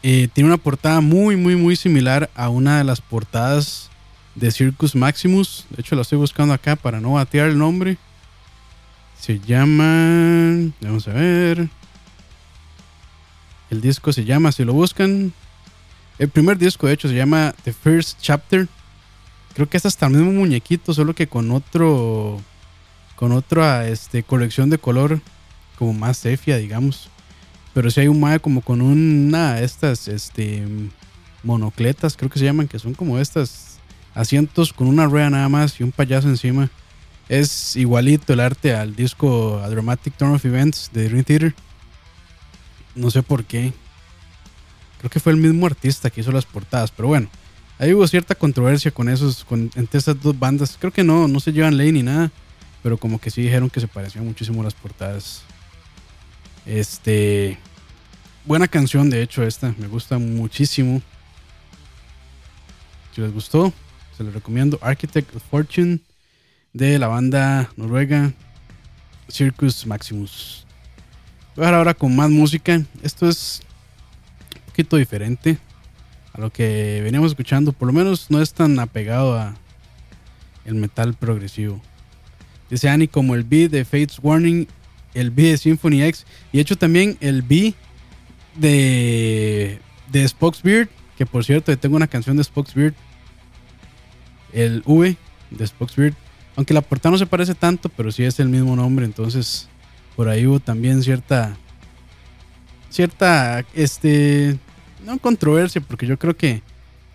Eh, 0.03 0.27
tiene 0.33 0.49
una 0.49 0.57
portada 0.57 0.99
muy, 0.99 1.37
muy, 1.37 1.55
muy 1.55 1.77
similar 1.77 2.29
a 2.35 2.49
una 2.49 2.77
de 2.77 2.83
las 2.83 2.99
portadas 2.99 3.89
de 4.35 4.51
Circus 4.51 4.93
Maximus. 4.93 5.65
De 5.69 5.81
hecho, 5.81 5.95
la 5.95 6.01
estoy 6.01 6.17
buscando 6.17 6.53
acá 6.53 6.75
para 6.75 6.99
no 6.99 7.13
batear 7.13 7.47
el 7.47 7.57
nombre. 7.57 7.97
Se 9.17 9.39
llama. 9.39 10.71
Vamos 10.81 11.07
a 11.07 11.13
ver. 11.13 11.69
El 13.69 13.81
disco 13.81 14.13
se 14.13 14.25
llama, 14.25 14.51
si 14.51 14.63
lo 14.63 14.73
buscan. 14.73 15.33
El 16.17 16.29
primer 16.29 16.57
disco, 16.57 16.87
de 16.87 16.93
hecho, 16.93 17.07
se 17.09 17.15
llama 17.15 17.53
The 17.63 17.73
First 17.73 18.19
Chapter. 18.21 18.67
Creo 19.53 19.69
que 19.69 19.77
es 19.77 19.85
hasta 19.85 20.05
el 20.07 20.13
mismo 20.13 20.31
muñequito, 20.31 20.93
solo 20.93 21.13
que 21.13 21.27
con 21.27 21.51
otro. 21.51 22.39
Con 23.15 23.31
otra 23.31 23.87
este, 23.87 24.23
colección 24.23 24.69
de 24.69 24.77
color. 24.77 25.21
Como 25.77 25.93
más 25.93 26.17
sepia, 26.17 26.57
digamos. 26.57 27.09
Pero 27.73 27.91
si 27.91 27.99
hay 27.99 28.07
un 28.07 28.19
mae 28.19 28.39
como 28.39 28.61
con 28.61 28.81
una 28.81 29.55
de 29.55 29.65
estas 29.65 30.07
este, 30.07 30.63
monocletas, 31.43 32.15
creo 32.15 32.29
que 32.29 32.39
se 32.39 32.45
llaman, 32.45 32.69
que 32.69 32.79
son 32.79 32.93
como 32.93 33.19
estas 33.19 33.79
asientos 34.13 34.71
con 34.71 34.87
una 34.87 35.05
rueda 35.07 35.29
nada 35.29 35.49
más 35.49 35.77
y 35.79 35.83
un 35.83 35.91
payaso 35.91 36.29
encima. 36.29 36.69
Es 37.27 37.75
igualito 37.75 38.31
el 38.31 38.39
arte 38.39 38.73
al 38.73 38.95
disco 38.95 39.59
A 39.63 39.69
Dramatic 39.69 40.15
Turn 40.15 40.33
of 40.33 40.45
Events 40.45 40.89
de 40.93 41.09
Dream 41.09 41.23
Theater. 41.23 41.55
No 42.95 43.11
sé 43.11 43.21
por 43.21 43.43
qué. 43.43 43.73
Creo 44.99 45.09
que 45.09 45.19
fue 45.19 45.33
el 45.33 45.37
mismo 45.37 45.65
artista 45.65 46.09
que 46.09 46.21
hizo 46.21 46.31
las 46.31 46.45
portadas, 46.45 46.91
pero 46.91 47.09
bueno. 47.09 47.29
Ahí 47.77 47.93
hubo 47.93 48.07
cierta 48.07 48.35
controversia 48.35 48.91
con 48.91 49.09
esos, 49.09 49.45
entre 49.49 49.99
estas 49.99 50.21
dos 50.21 50.37
bandas. 50.39 50.77
Creo 50.79 50.93
que 50.93 51.03
no, 51.03 51.27
no 51.27 51.39
se 51.41 51.51
llevan 51.51 51.75
ley 51.75 51.91
ni 51.91 52.03
nada, 52.03 52.31
pero 52.81 52.97
como 52.97 53.19
que 53.19 53.29
sí 53.29 53.41
dijeron 53.41 53.69
que 53.69 53.81
se 53.81 53.87
parecían 53.87 54.25
muchísimo 54.25 54.63
las 54.63 54.73
portadas. 54.73 55.41
Este. 56.65 57.59
Buena 58.45 58.67
canción, 58.67 59.09
de 59.09 59.21
hecho, 59.21 59.43
esta. 59.43 59.75
Me 59.77 59.87
gusta 59.87 60.17
muchísimo. 60.17 61.01
Si 63.13 63.21
les 63.21 63.33
gustó, 63.33 63.73
se 64.17 64.23
los 64.23 64.33
recomiendo. 64.33 64.79
Architect 64.81 65.35
of 65.35 65.43
Fortune 65.49 65.99
de 66.73 66.99
la 66.99 67.07
banda 67.07 67.69
noruega 67.75 68.33
Circus 69.29 69.85
Maximus. 69.85 70.64
Voy 71.55 71.65
a 71.65 71.69
ahora 71.69 71.93
con 71.93 72.13
más 72.13 72.29
música. 72.29 72.81
Esto 73.01 73.29
es 73.29 73.61
un 74.55 74.61
poquito 74.65 74.97
diferente 74.97 75.57
a 76.33 76.41
lo 76.41 76.51
que 76.51 76.99
veníamos 77.01 77.31
escuchando. 77.31 77.71
Por 77.71 77.87
lo 77.87 77.93
menos 77.93 78.29
no 78.29 78.41
es 78.41 78.53
tan 78.53 78.77
apegado 78.77 79.39
a 79.39 79.55
el 80.65 80.75
metal 80.75 81.13
progresivo. 81.13 81.81
Dice 82.69 82.89
Annie 82.89 83.07
como 83.07 83.35
el 83.35 83.45
B 83.45 83.69
de 83.69 83.85
Fates 83.85 84.19
Warning, 84.21 84.67
el 85.13 85.31
B 85.31 85.43
de 85.43 85.57
Symphony 85.57 86.03
X 86.03 86.25
y 86.51 86.59
hecho 86.59 86.77
también 86.77 87.15
el 87.21 87.41
B 87.41 87.73
de, 88.55 89.79
de 90.11 90.27
Spock's 90.27 90.61
Beard, 90.61 90.89
que 91.17 91.25
por 91.25 91.45
cierto 91.45 91.77
tengo 91.77 91.95
una 91.95 92.07
canción 92.07 92.35
de 92.35 92.43
Spock's 92.43 92.73
Beard, 92.73 92.95
el 94.51 94.83
V 94.85 95.15
de 95.51 95.67
Spock's 95.67 95.95
Beard, 95.95 96.15
aunque 96.57 96.73
la 96.73 96.81
portada 96.81 97.11
no 97.11 97.17
se 97.17 97.27
parece 97.27 97.55
tanto, 97.55 97.87
pero 97.87 98.11
sí 98.11 98.23
es 98.23 98.41
el 98.41 98.49
mismo 98.49 98.75
nombre, 98.75 99.05
entonces 99.05 99.69
por 100.15 100.29
ahí 100.29 100.45
hubo 100.47 100.59
también 100.59 101.03
cierta, 101.03 101.57
cierta, 102.89 103.65
este, 103.73 104.57
no 105.05 105.17
controversia, 105.19 105.81
porque 105.81 106.07
yo 106.07 106.17
creo 106.17 106.35
que 106.35 106.61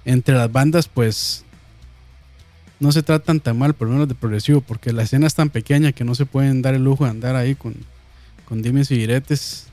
entre 0.05 0.35
las 0.35 0.51
bandas, 0.51 0.89
pues, 0.89 1.45
no 2.79 2.93
se 2.93 3.03
tratan 3.03 3.41
tan 3.41 3.59
mal, 3.59 3.75
por 3.75 3.89
lo 3.89 3.95
menos 3.95 4.09
de 4.09 4.15
progresivo, 4.15 4.61
porque 4.61 4.93
la 4.93 5.03
escena 5.03 5.27
es 5.27 5.35
tan 5.35 5.51
pequeña 5.51 5.93
que 5.93 6.05
no 6.05 6.15
se 6.15 6.27
pueden 6.27 6.63
dar 6.63 6.75
el 6.75 6.85
lujo 6.85 7.05
de 7.05 7.11
andar 7.11 7.37
ahí 7.37 7.55
con, 7.55 7.75
con 8.47 8.63
dimes 8.63 8.91
y 8.91 8.97
diretes. 8.97 9.67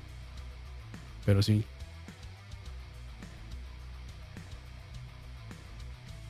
Pero 1.26 1.42
sí. 1.42 1.64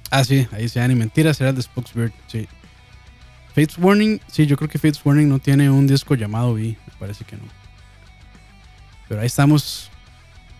Ah, 0.09 0.23
sí, 0.23 0.47
ahí 0.51 0.69
se 0.69 0.79
dan 0.79 0.91
y 0.91 0.95
mentiras, 0.95 1.41
era 1.41 1.49
el 1.49 1.55
de 1.55 1.63
Spokesbeard, 1.63 2.13
sí. 2.27 2.47
Fates 3.57 3.79
Warning, 3.79 4.21
sí, 4.27 4.45
yo 4.45 4.55
creo 4.55 4.69
que 4.69 4.77
Fates 4.77 5.03
Warning 5.03 5.27
no 5.27 5.39
tiene 5.39 5.67
un 5.71 5.87
disco 5.87 6.13
llamado 6.13 6.51
V, 6.51 6.61
me 6.61 6.93
parece 6.99 7.25
que 7.25 7.37
no. 7.37 7.41
Pero 9.09 9.21
ahí 9.21 9.25
estamos 9.25 9.89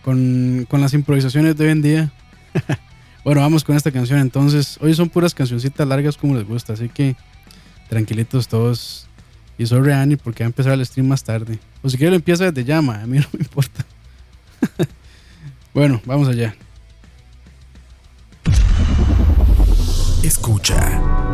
con, 0.02 0.66
con 0.68 0.80
las 0.80 0.94
improvisaciones 0.94 1.56
de 1.56 1.64
hoy 1.64 1.70
en 1.70 1.82
día. 1.82 2.12
bueno, 3.24 3.40
vamos 3.40 3.62
con 3.62 3.76
esta 3.76 3.92
canción 3.92 4.18
entonces. 4.18 4.78
Hoy 4.80 4.94
son 4.94 5.10
puras 5.10 5.32
cancioncitas 5.32 5.86
largas 5.86 6.16
como 6.16 6.34
les 6.34 6.44
gusta, 6.44 6.72
así 6.72 6.88
que 6.88 7.14
tranquilitos 7.88 8.48
todos. 8.48 9.06
Y 9.58 9.66
sobre 9.66 9.94
Annie 9.94 10.16
porque 10.16 10.42
va 10.42 10.46
a 10.46 10.50
empezar 10.50 10.72
el 10.72 10.84
stream 10.84 11.06
más 11.06 11.22
tarde. 11.22 11.60
O 11.82 11.88
si 11.88 11.98
quiere 11.98 12.10
lo 12.10 12.16
empieza 12.16 12.50
desde 12.50 12.64
llama, 12.64 13.00
a 13.00 13.06
mí 13.06 13.18
no 13.20 13.26
me 13.32 13.38
importa. 13.38 13.86
bueno, 15.72 16.02
vamos 16.04 16.26
allá. 16.26 16.56
Escucha. 20.24 20.74
Escucha. 20.84 21.27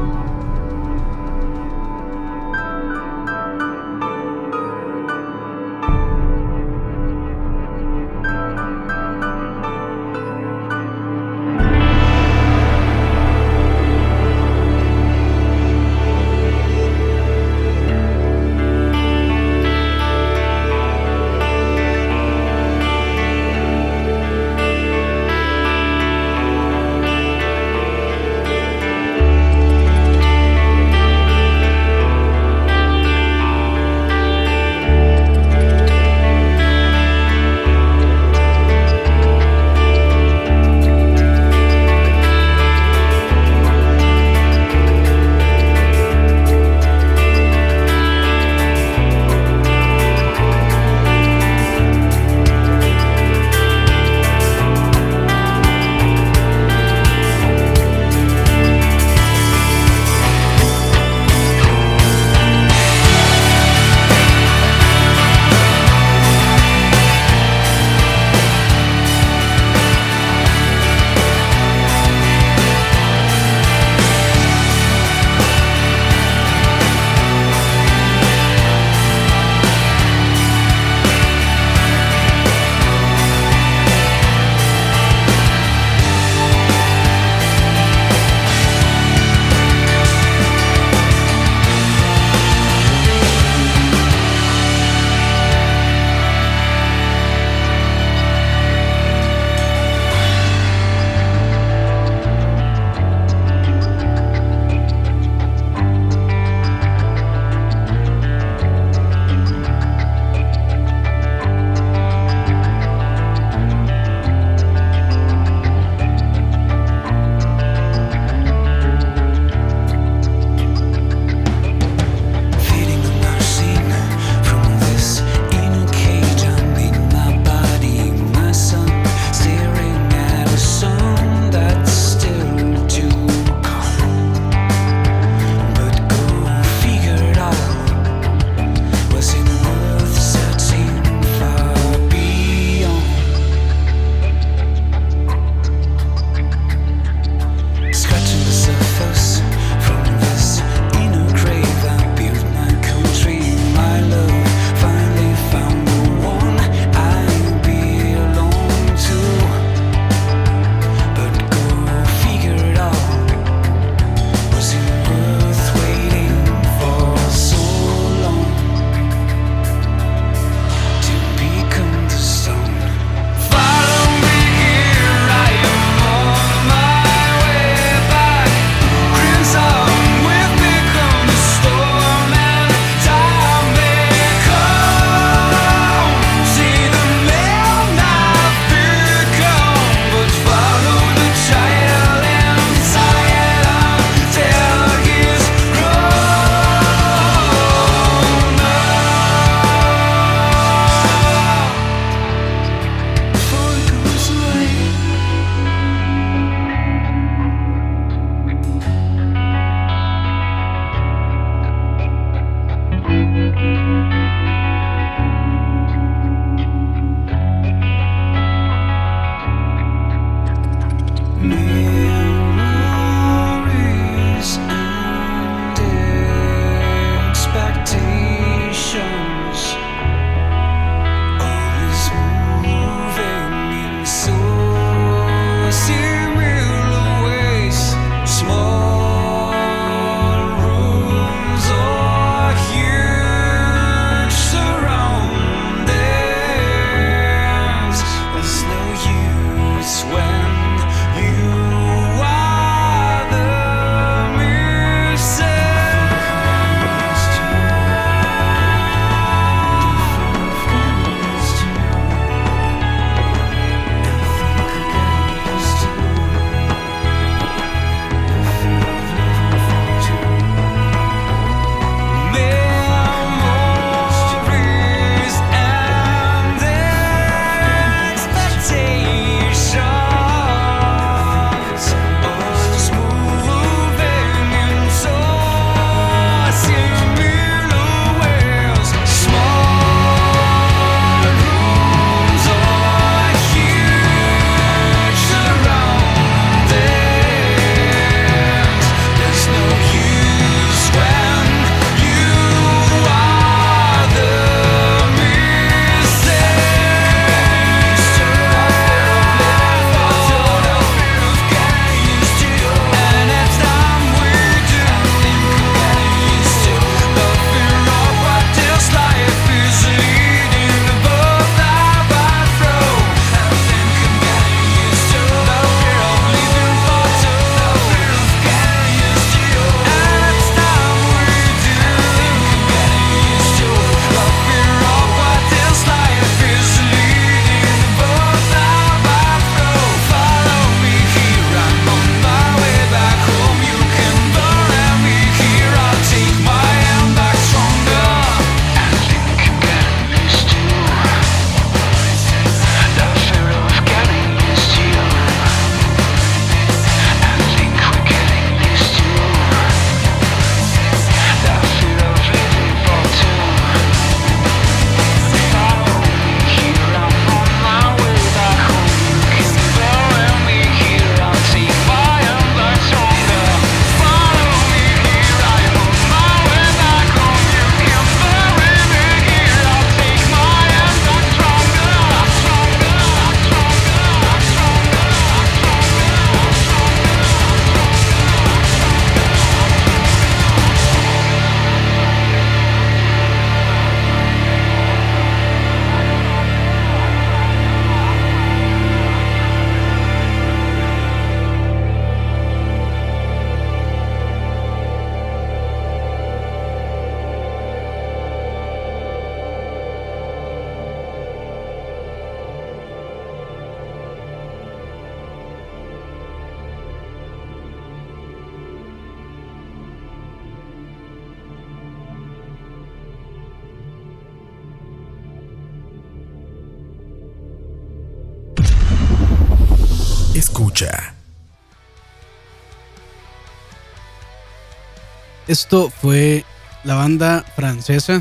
Esto 435.55 435.89
fue 435.89 436.45
la 436.83 436.97
banda 436.97 437.45
francesa, 437.55 438.21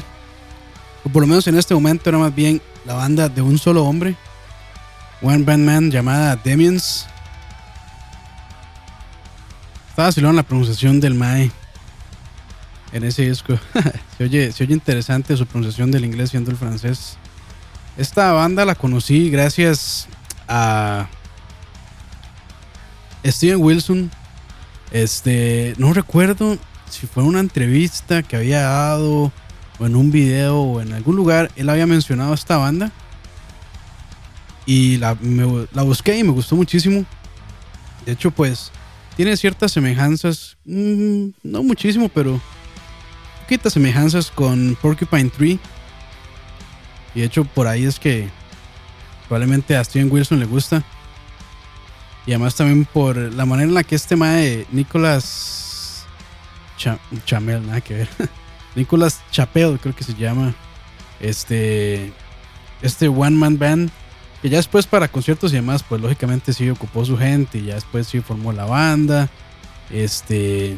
o 1.04 1.10
por 1.10 1.24
lo 1.24 1.28
menos 1.28 1.48
en 1.48 1.58
este 1.58 1.74
momento 1.74 2.08
era 2.08 2.20
más 2.20 2.36
bien 2.36 2.62
la 2.86 2.94
banda 2.94 3.28
de 3.28 3.42
un 3.42 3.58
solo 3.58 3.86
hombre, 3.86 4.16
One 5.20 5.44
Band 5.44 5.66
Man 5.66 5.90
llamada 5.90 6.36
Demians. 6.36 7.08
Estaba 9.90 10.12
en 10.16 10.36
la 10.36 10.44
pronunciación 10.44 11.00
del 11.00 11.16
Mae 11.16 11.50
en 12.92 13.04
ese 13.04 13.28
disco. 13.28 13.58
se, 14.20 14.26
oye, 14.26 14.52
se 14.52 14.66
oye 14.66 14.76
interesante 14.76 15.36
su 15.36 15.48
pronunciación 15.48 15.90
del 15.90 16.06
inglés 16.06 16.30
siendo 16.30 16.52
el 16.52 16.58
francés. 16.58 17.18
Esta 17.98 18.32
banda 18.34 18.64
la 18.64 18.76
conocí 18.76 19.32
gracias 19.32 20.08
a 20.48 21.08
Steven 23.26 23.60
Wilson. 23.60 24.12
Este, 24.92 25.74
no 25.80 25.94
recuerdo 25.94 26.60
si 26.94 27.08
fue 27.08 27.24
una 27.24 27.40
entrevista 27.40 28.24
que 28.24 28.36
había 28.36 28.62
dado 28.62 29.32
o 29.80 29.86
en 29.86 29.96
un 29.96 30.12
video 30.12 30.60
o 30.62 30.82
en 30.82 30.94
algún 30.94 31.16
lugar, 31.16 31.52
él 31.56 31.70
había 31.70 31.88
mencionado 31.88 32.34
esta 32.34 32.58
banda. 32.58 32.92
Y 34.66 34.98
la, 34.98 35.18
la 35.74 35.82
busqué 35.82 36.18
y 36.18 36.24
me 36.24 36.32
gustó 36.32 36.56
muchísimo. 36.56 37.06
De 38.06 38.14
hecho, 38.14 38.32
pues 38.32 38.72
tiene 39.16 39.36
ciertas 39.36 39.72
semejanzas, 39.72 40.58
mm, 40.66 41.28
no 41.44 41.64
muchísimo, 41.64 42.10
pero 42.10 42.40
poquitas 43.42 43.74
semejanzas 43.74 44.32
con 44.32 44.78
Porcupine 44.82 45.30
Tree. 45.30 45.60
Y 47.16 47.20
de 47.20 47.26
hecho, 47.26 47.44
por 47.44 47.68
ahí 47.68 47.86
es 47.86 48.00
que 48.00 48.30
probablemente 49.28 49.76
a 49.76 49.84
Steven 49.84 50.12
Wilson 50.12 50.40
le 50.40 50.46
gusta. 50.46 50.84
Y 52.26 52.32
además 52.32 52.56
también 52.56 52.86
por 52.86 53.18
la 53.18 53.46
manera 53.46 53.68
en 53.68 53.76
la 53.76 53.84
que 53.84 53.96
este 53.96 54.16
mae, 54.16 54.66
Nicolas 54.72 55.73
Chamel, 57.26 57.66
nada 57.66 57.82
que 57.82 57.94
ver. 57.96 58.10
Nicolas 58.76 59.22
Chapel, 59.32 59.80
creo 59.80 59.96
que 59.96 60.04
se 60.04 60.14
llama. 60.14 60.54
Este. 61.20 62.12
Este 62.82 63.08
One 63.08 63.38
Man 63.38 63.58
Band. 63.58 63.90
Que 64.42 64.50
ya 64.50 64.58
después 64.58 64.86
para 64.86 65.08
conciertos 65.08 65.54
y 65.54 65.56
demás, 65.56 65.84
pues 65.84 66.02
lógicamente 66.02 66.52
sí 66.52 66.70
ocupó 66.70 67.06
su 67.06 67.18
gente. 67.18 67.60
Y 67.60 67.66
ya 67.66 67.76
después 67.76 68.08
sí 68.08 68.20
formó 68.20 68.52
la 68.52 68.66
banda. 68.66 69.30
Este. 69.90 70.78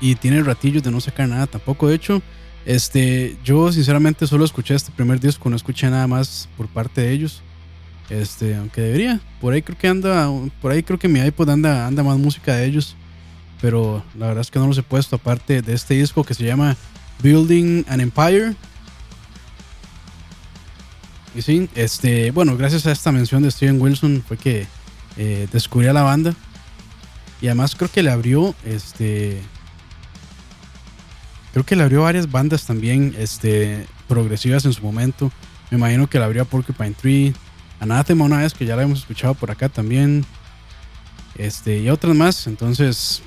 Y 0.00 0.14
tiene 0.16 0.42
ratillos 0.42 0.82
de 0.82 0.90
no 0.90 1.00
sacar 1.00 1.28
nada 1.28 1.46
tampoco. 1.46 1.88
De 1.88 1.94
hecho, 1.94 2.22
este. 2.64 3.36
Yo 3.44 3.72
sinceramente 3.72 4.26
solo 4.26 4.44
escuché 4.44 4.74
este 4.74 4.92
primer 4.92 5.20
disco. 5.20 5.50
No 5.50 5.56
escuché 5.56 5.90
nada 5.90 6.06
más 6.06 6.48
por 6.56 6.68
parte 6.68 7.02
de 7.02 7.12
ellos. 7.12 7.42
Este, 8.10 8.56
aunque 8.56 8.80
debería. 8.80 9.20
Por 9.40 9.52
ahí 9.52 9.62
creo 9.62 9.78
que 9.78 9.88
anda. 9.88 10.30
Por 10.60 10.72
ahí 10.72 10.82
creo 10.82 10.98
que 10.98 11.08
mi 11.08 11.20
iPod 11.20 11.50
anda, 11.50 11.86
anda 11.86 12.02
más 12.02 12.18
música 12.18 12.54
de 12.54 12.66
ellos. 12.66 12.96
Pero 13.64 14.04
la 14.18 14.26
verdad 14.26 14.42
es 14.42 14.50
que 14.50 14.58
no 14.58 14.66
los 14.66 14.76
he 14.76 14.82
puesto. 14.82 15.16
Aparte 15.16 15.62
de 15.62 15.72
este 15.72 15.94
disco 15.94 16.22
que 16.22 16.34
se 16.34 16.44
llama 16.44 16.76
Building 17.22 17.86
an 17.88 17.98
Empire. 17.98 18.54
Y 21.34 21.40
sí, 21.40 21.70
este, 21.74 22.30
bueno, 22.30 22.58
gracias 22.58 22.84
a 22.84 22.92
esta 22.92 23.10
mención 23.10 23.42
de 23.42 23.50
Steven 23.50 23.80
Wilson 23.80 24.22
fue 24.28 24.36
que 24.36 24.66
eh, 25.16 25.48
descubrí 25.50 25.86
a 25.86 25.94
la 25.94 26.02
banda. 26.02 26.34
Y 27.40 27.46
además 27.46 27.74
creo 27.74 27.90
que 27.90 28.02
le 28.02 28.10
abrió, 28.10 28.54
este, 28.66 29.40
creo 31.54 31.64
que 31.64 31.74
le 31.74 31.84
abrió 31.84 32.02
varias 32.02 32.30
bandas 32.30 32.66
también, 32.66 33.14
este, 33.16 33.86
progresivas 34.08 34.66
en 34.66 34.74
su 34.74 34.82
momento. 34.82 35.32
Me 35.70 35.78
imagino 35.78 36.06
que 36.06 36.18
le 36.18 36.26
abrió 36.26 36.42
a 36.42 36.44
Porcupine 36.44 36.92
Tree, 36.92 37.32
Anathema 37.80 38.26
una 38.26 38.42
vez 38.42 38.52
que 38.52 38.66
ya 38.66 38.76
la 38.76 38.82
hemos 38.82 38.98
escuchado 38.98 39.32
por 39.32 39.50
acá 39.50 39.70
también. 39.70 40.26
Este, 41.36 41.78
y 41.78 41.88
otras 41.88 42.14
más. 42.14 42.46
Entonces, 42.46 43.22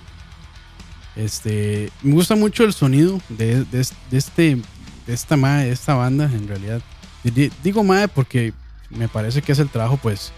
este, 1.18 1.90
me 2.04 2.14
gusta 2.14 2.36
mucho 2.36 2.64
el 2.64 2.74
sonido 2.74 3.20
de, 3.30 3.64
de, 3.66 3.80
este, 3.80 4.62
de 5.08 5.14
esta, 5.14 5.36
de 5.36 5.72
esta 5.72 5.96
banda, 5.96 6.26
en 6.26 6.48
realidad. 6.48 6.82
Digo 7.64 7.84
mae 7.84 8.08
porque 8.08 8.54
me 8.90 9.08
parece 9.08 9.42
que 9.42 9.52
es 9.52 9.60
el 9.60 9.70
trabajo, 9.70 9.98
pues, 9.98 10.32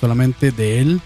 solamente 0.00 0.50
de 0.50 0.80
él, 0.80 1.00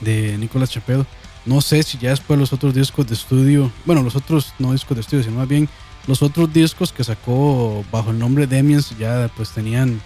de 0.00 0.36
Nicolas 0.38 0.70
Chapedo. 0.70 1.06
No 1.46 1.60
sé 1.60 1.82
si 1.82 1.96
ya 1.96 2.10
después 2.10 2.38
los 2.38 2.52
otros 2.52 2.74
discos 2.74 3.06
de 3.06 3.14
estudio, 3.14 3.70
bueno, 3.86 4.02
los 4.02 4.16
otros 4.16 4.52
no 4.58 4.72
discos 4.72 4.96
de 4.96 5.00
estudio, 5.00 5.22
sino 5.22 5.36
más 5.36 5.48
bien 5.48 5.68
los 6.06 6.22
otros 6.22 6.52
discos 6.52 6.92
que 6.92 7.04
sacó 7.04 7.84
bajo 7.92 8.10
el 8.10 8.18
nombre 8.18 8.46
Demians 8.46 8.96
ya 8.98 9.30
pues 9.36 9.50
tenían 9.50 10.00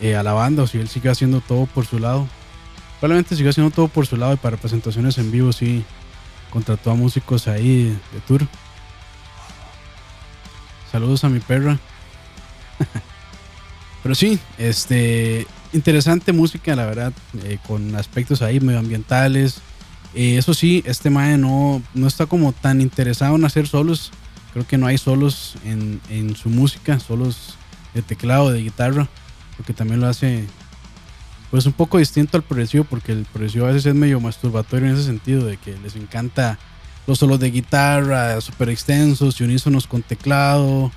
eh, 0.00 0.14
a 0.14 0.22
la 0.22 0.32
banda 0.32 0.64
o 0.64 0.66
si 0.66 0.78
él 0.78 0.88
sigue 0.88 1.08
haciendo 1.08 1.40
todo 1.40 1.66
por 1.66 1.86
su 1.86 1.98
lado. 1.98 2.28
Probablemente 3.00 3.34
sigue 3.34 3.48
haciendo 3.48 3.74
todo 3.74 3.88
por 3.88 4.06
su 4.06 4.16
lado 4.16 4.34
y 4.34 4.36
para 4.36 4.56
presentaciones 4.56 5.18
en 5.18 5.32
vivo 5.32 5.52
sí 5.52 5.84
contrató 6.54 6.90
a 6.90 6.94
músicos 6.94 7.48
ahí 7.48 7.98
de 8.12 8.20
tour. 8.26 8.46
Saludos 10.90 11.22
a 11.24 11.28
mi 11.28 11.40
perra. 11.40 11.78
Pero 14.02 14.14
sí, 14.14 14.38
este 14.56 15.46
interesante 15.74 16.32
música, 16.32 16.74
la 16.74 16.86
verdad, 16.86 17.12
eh, 17.42 17.58
con 17.66 17.94
aspectos 17.96 18.40
ahí 18.40 18.60
medioambientales. 18.60 19.58
Eh, 20.14 20.38
eso 20.38 20.54
sí, 20.54 20.82
este 20.86 21.10
mae 21.10 21.36
no, 21.36 21.82
no 21.92 22.06
está 22.06 22.24
como 22.24 22.52
tan 22.52 22.80
interesado 22.80 23.36
en 23.36 23.44
hacer 23.44 23.66
solos. 23.66 24.12
Creo 24.54 24.66
que 24.66 24.78
no 24.78 24.86
hay 24.86 24.96
solos 24.96 25.56
en, 25.64 26.00
en 26.08 26.36
su 26.36 26.48
música, 26.48 27.00
solos 27.00 27.56
de 27.92 28.00
teclado, 28.00 28.50
de 28.50 28.62
guitarra 28.62 29.08
porque 29.56 29.72
también 29.72 30.00
lo 30.00 30.08
hace 30.08 30.44
pues 31.54 31.66
un 31.66 31.72
poco 31.72 31.98
distinto 31.98 32.36
al 32.36 32.42
progresivo, 32.42 32.82
porque 32.82 33.12
el 33.12 33.26
progresivo 33.26 33.66
a 33.66 33.68
veces 33.68 33.86
es 33.86 33.94
medio 33.94 34.18
masturbatorio 34.18 34.88
en 34.88 34.94
ese 34.94 35.04
sentido, 35.04 35.46
de 35.46 35.56
que 35.56 35.78
les 35.84 35.94
encanta 35.94 36.58
los 37.06 37.20
solos 37.20 37.38
de 37.38 37.52
guitarra 37.52 38.40
súper 38.40 38.70
extensos 38.70 39.40
y 39.40 39.44
unísonos 39.44 39.86
con 39.86 40.02
teclado 40.02 40.90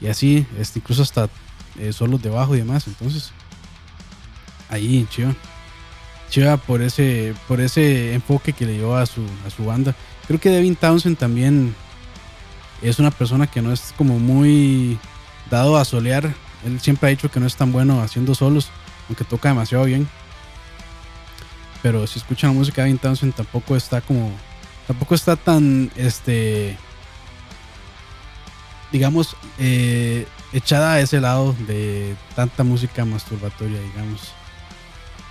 y 0.00 0.06
así, 0.06 0.46
este, 0.60 0.78
incluso 0.78 1.02
hasta 1.02 1.28
eh, 1.80 1.92
solos 1.92 2.22
de 2.22 2.30
bajo 2.30 2.54
y 2.54 2.58
demás. 2.58 2.86
Entonces, 2.86 3.32
ahí, 4.68 5.08
chiva. 5.10 5.34
Chiva 6.30 6.56
por 6.56 6.82
ese, 6.82 7.34
por 7.48 7.60
ese 7.60 8.14
enfoque 8.14 8.52
que 8.52 8.64
le 8.64 8.74
dio 8.74 8.96
a 8.96 9.06
su, 9.06 9.22
a 9.44 9.50
su 9.50 9.64
banda. 9.64 9.92
Creo 10.28 10.38
que 10.38 10.50
Devin 10.50 10.76
Townsend 10.76 11.18
también 11.18 11.74
es 12.80 13.00
una 13.00 13.10
persona 13.10 13.48
que 13.48 13.60
no 13.60 13.72
es 13.72 13.92
como 13.96 14.20
muy 14.20 15.00
dado 15.50 15.76
a 15.76 15.84
solear 15.84 16.32
él 16.66 16.80
siempre 16.80 17.06
ha 17.06 17.10
dicho 17.10 17.30
que 17.30 17.40
no 17.40 17.46
es 17.46 17.56
tan 17.56 17.72
bueno 17.72 18.02
haciendo 18.02 18.34
solos, 18.34 18.70
aunque 19.08 19.24
toca 19.24 19.48
demasiado 19.48 19.84
bien. 19.84 20.08
Pero 21.82 22.06
si 22.06 22.18
escuchan 22.18 22.50
la 22.50 22.58
música 22.58 22.84
de 22.84 22.94
Townsend 22.96 23.34
tampoco 23.34 23.76
está 23.76 24.00
como. 24.00 24.30
Tampoco 24.86 25.14
está 25.14 25.36
tan. 25.36 25.90
Este. 25.96 26.76
Digamos. 28.92 29.36
Eh, 29.58 30.26
echada 30.52 30.94
a 30.94 31.00
ese 31.00 31.20
lado 31.20 31.54
de 31.66 32.16
tanta 32.34 32.64
música 32.64 33.04
masturbatoria, 33.04 33.80
digamos. 33.80 34.32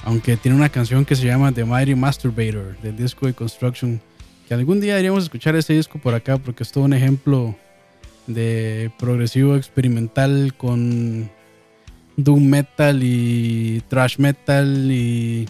Aunque 0.03 0.37
tiene 0.37 0.55
una 0.55 0.69
canción 0.69 1.03
que 1.03 1.15
se 1.15 1.25
llama 1.25 1.51
The 1.51 1.65
Mighty 1.65 1.95
Masturbator 1.95 2.77
del 2.81 2.95
disco 2.95 3.25
de 3.25 3.33
Construction. 3.33 4.01
Que 4.47 4.53
algún 4.53 4.79
día 4.79 4.93
deberíamos 4.93 5.23
escuchar 5.23 5.55
ese 5.55 5.73
disco 5.73 5.97
por 5.97 6.13
acá 6.13 6.37
porque 6.37 6.61
es 6.61 6.71
todo 6.71 6.83
un 6.83 6.93
ejemplo 6.93 7.55
de 8.27 8.91
progresivo 8.99 9.55
experimental 9.55 10.53
con 10.55 11.31
doom 12.17 12.45
metal 12.45 13.01
y 13.03 13.81
thrash 13.87 14.17
metal 14.17 14.91
y 14.91 15.47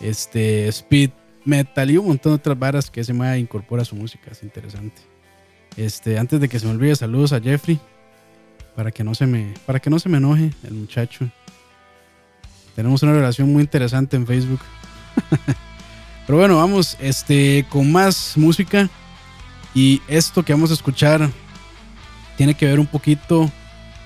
este 0.00 0.68
speed 0.68 1.10
metal 1.44 1.90
y 1.90 1.98
un 1.98 2.06
montón 2.08 2.32
de 2.32 2.36
otras 2.36 2.58
varas 2.58 2.90
que 2.90 3.00
ese 3.00 3.12
mae 3.12 3.38
incorpora 3.38 3.82
a 3.82 3.84
su 3.84 3.96
música, 3.96 4.30
es 4.30 4.42
interesante. 4.42 5.02
Este, 5.76 6.18
antes 6.18 6.40
de 6.40 6.48
que 6.48 6.58
se 6.58 6.66
me 6.66 6.72
olvide, 6.72 6.96
saludos 6.96 7.32
a 7.32 7.40
Jeffrey 7.40 7.80
para 8.76 8.90
que 8.90 9.04
no 9.04 9.14
se 9.14 9.26
me 9.26 9.54
para 9.66 9.80
que 9.80 9.90
no 9.90 9.98
se 9.98 10.08
me 10.08 10.18
enoje 10.18 10.50
el 10.62 10.74
muchacho. 10.74 11.28
Tenemos 12.74 13.02
una 13.02 13.12
relación 13.12 13.52
muy 13.52 13.62
interesante 13.62 14.16
en 14.16 14.26
Facebook. 14.26 14.60
Pero 16.26 16.38
bueno, 16.38 16.56
vamos 16.56 16.96
este 17.00 17.66
con 17.68 17.92
más 17.92 18.36
música 18.36 18.88
y 19.74 20.00
esto 20.08 20.42
que 20.42 20.52
vamos 20.52 20.70
a 20.70 20.74
escuchar 20.74 21.30
tiene 22.36 22.54
que 22.54 22.66
ver 22.66 22.80
un 22.80 22.86
poquito 22.86 23.50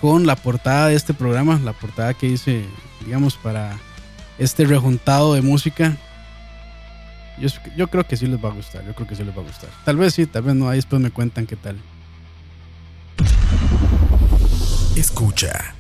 con 0.01 0.27
la 0.27 0.37
portada 0.37 0.89
de 0.89 0.95
este 0.95 1.15
programa, 1.15 1.61
la 1.65 1.73
portada 1.73 2.15
que 2.15 2.27
hice, 2.27 2.65
digamos, 3.05 3.37
para 3.37 3.79
este 4.39 4.65
rejuntado 4.65 5.35
de 5.35 5.43
música. 5.43 5.97
Yo, 7.39 7.49
yo, 7.77 7.89
creo 7.89 8.05
que 8.05 8.17
sí 8.17 8.27
les 8.27 8.43
va 8.43 8.49
a 8.49 8.53
gustar, 8.53 8.85
yo 8.85 8.95
creo 8.95 9.07
que 9.07 9.15
sí 9.15 9.25
les 9.25 9.37
va 9.37 9.43
a 9.43 9.45
gustar. 9.45 9.71
Tal 9.85 9.97
vez 9.97 10.15
sí, 10.15 10.27
tal 10.27 10.43
vez 10.43 10.55
no, 10.55 10.69
ahí 10.69 10.79
después 10.79 11.01
me 11.01 11.11
cuentan 11.11 11.47
qué 11.47 11.57
tal. 11.57 11.77
Escucha. 14.97 15.78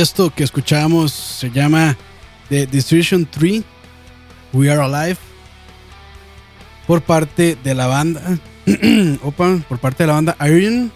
Esto 0.00 0.32
que 0.34 0.44
escuchamos 0.44 1.12
se 1.12 1.50
llama 1.50 1.96
The 2.48 2.66
Decision 2.66 3.26
3, 3.26 3.62
We 4.52 4.70
Are 4.70 4.82
Alive, 4.82 5.18
por 6.86 7.02
parte 7.02 7.56
de 7.62 7.74
la 7.74 7.86
banda, 7.86 8.22
opa, 9.22 9.58
por 9.68 9.78
parte 9.78 10.02
de 10.02 10.06
la 10.06 10.14
banda 10.14 10.36
Iron, 10.46 10.90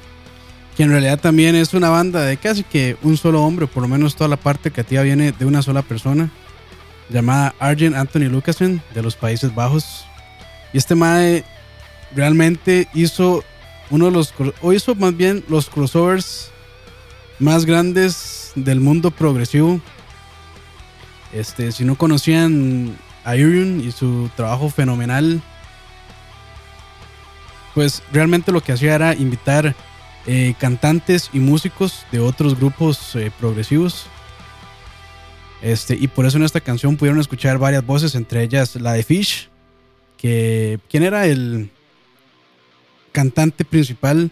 que 0.76 0.84
en 0.84 0.90
realidad 0.90 1.20
también 1.20 1.54
es 1.54 1.74
una 1.74 1.90
banda 1.90 2.22
de 2.22 2.38
casi 2.38 2.62
que 2.62 2.96
un 3.02 3.16
solo 3.18 3.44
hombre, 3.44 3.66
por 3.66 3.82
lo 3.82 3.88
menos 3.88 4.16
toda 4.16 4.28
la 4.28 4.38
parte 4.38 4.70
creativa 4.70 5.02
viene 5.02 5.32
de 5.32 5.44
una 5.44 5.60
sola 5.60 5.82
persona, 5.82 6.30
llamada 7.10 7.54
Arjen 7.58 7.94
Anthony 7.94 8.30
Lucasen, 8.30 8.82
de 8.94 9.02
los 9.02 9.16
Países 9.16 9.54
Bajos. 9.54 10.06
Y 10.72 10.78
este 10.78 10.94
mae 10.94 11.44
realmente 12.14 12.88
hizo 12.94 13.44
uno 13.90 14.06
de 14.06 14.12
los, 14.12 14.32
o 14.62 14.72
hizo 14.72 14.94
más 14.94 15.14
bien 15.14 15.44
los 15.48 15.68
crossovers 15.68 16.50
más 17.38 17.66
grandes 17.66 18.33
del 18.54 18.80
mundo 18.80 19.10
progresivo. 19.10 19.80
Este, 21.32 21.72
si 21.72 21.84
no 21.84 21.96
conocían 21.96 22.96
a 23.24 23.36
Irion 23.36 23.80
y 23.80 23.90
su 23.90 24.30
trabajo 24.36 24.70
fenomenal, 24.70 25.42
pues 27.74 28.02
realmente 28.12 28.52
lo 28.52 28.60
que 28.60 28.72
hacía 28.72 28.94
era 28.94 29.14
invitar 29.14 29.74
eh, 30.26 30.54
cantantes 30.58 31.28
y 31.32 31.40
músicos 31.40 32.06
de 32.12 32.20
otros 32.20 32.58
grupos 32.58 33.14
eh, 33.16 33.32
progresivos. 33.38 34.06
Este, 35.60 35.94
y 35.94 36.08
por 36.08 36.26
eso 36.26 36.36
en 36.36 36.44
esta 36.44 36.60
canción 36.60 36.96
pudieron 36.96 37.20
escuchar 37.20 37.58
varias 37.58 37.84
voces, 37.84 38.14
entre 38.14 38.42
ellas 38.42 38.76
la 38.76 38.92
de 38.92 39.02
Fish, 39.02 39.48
que 40.16 40.78
quién 40.88 41.02
era 41.02 41.26
el 41.26 41.70
cantante 43.12 43.64
principal 43.64 44.30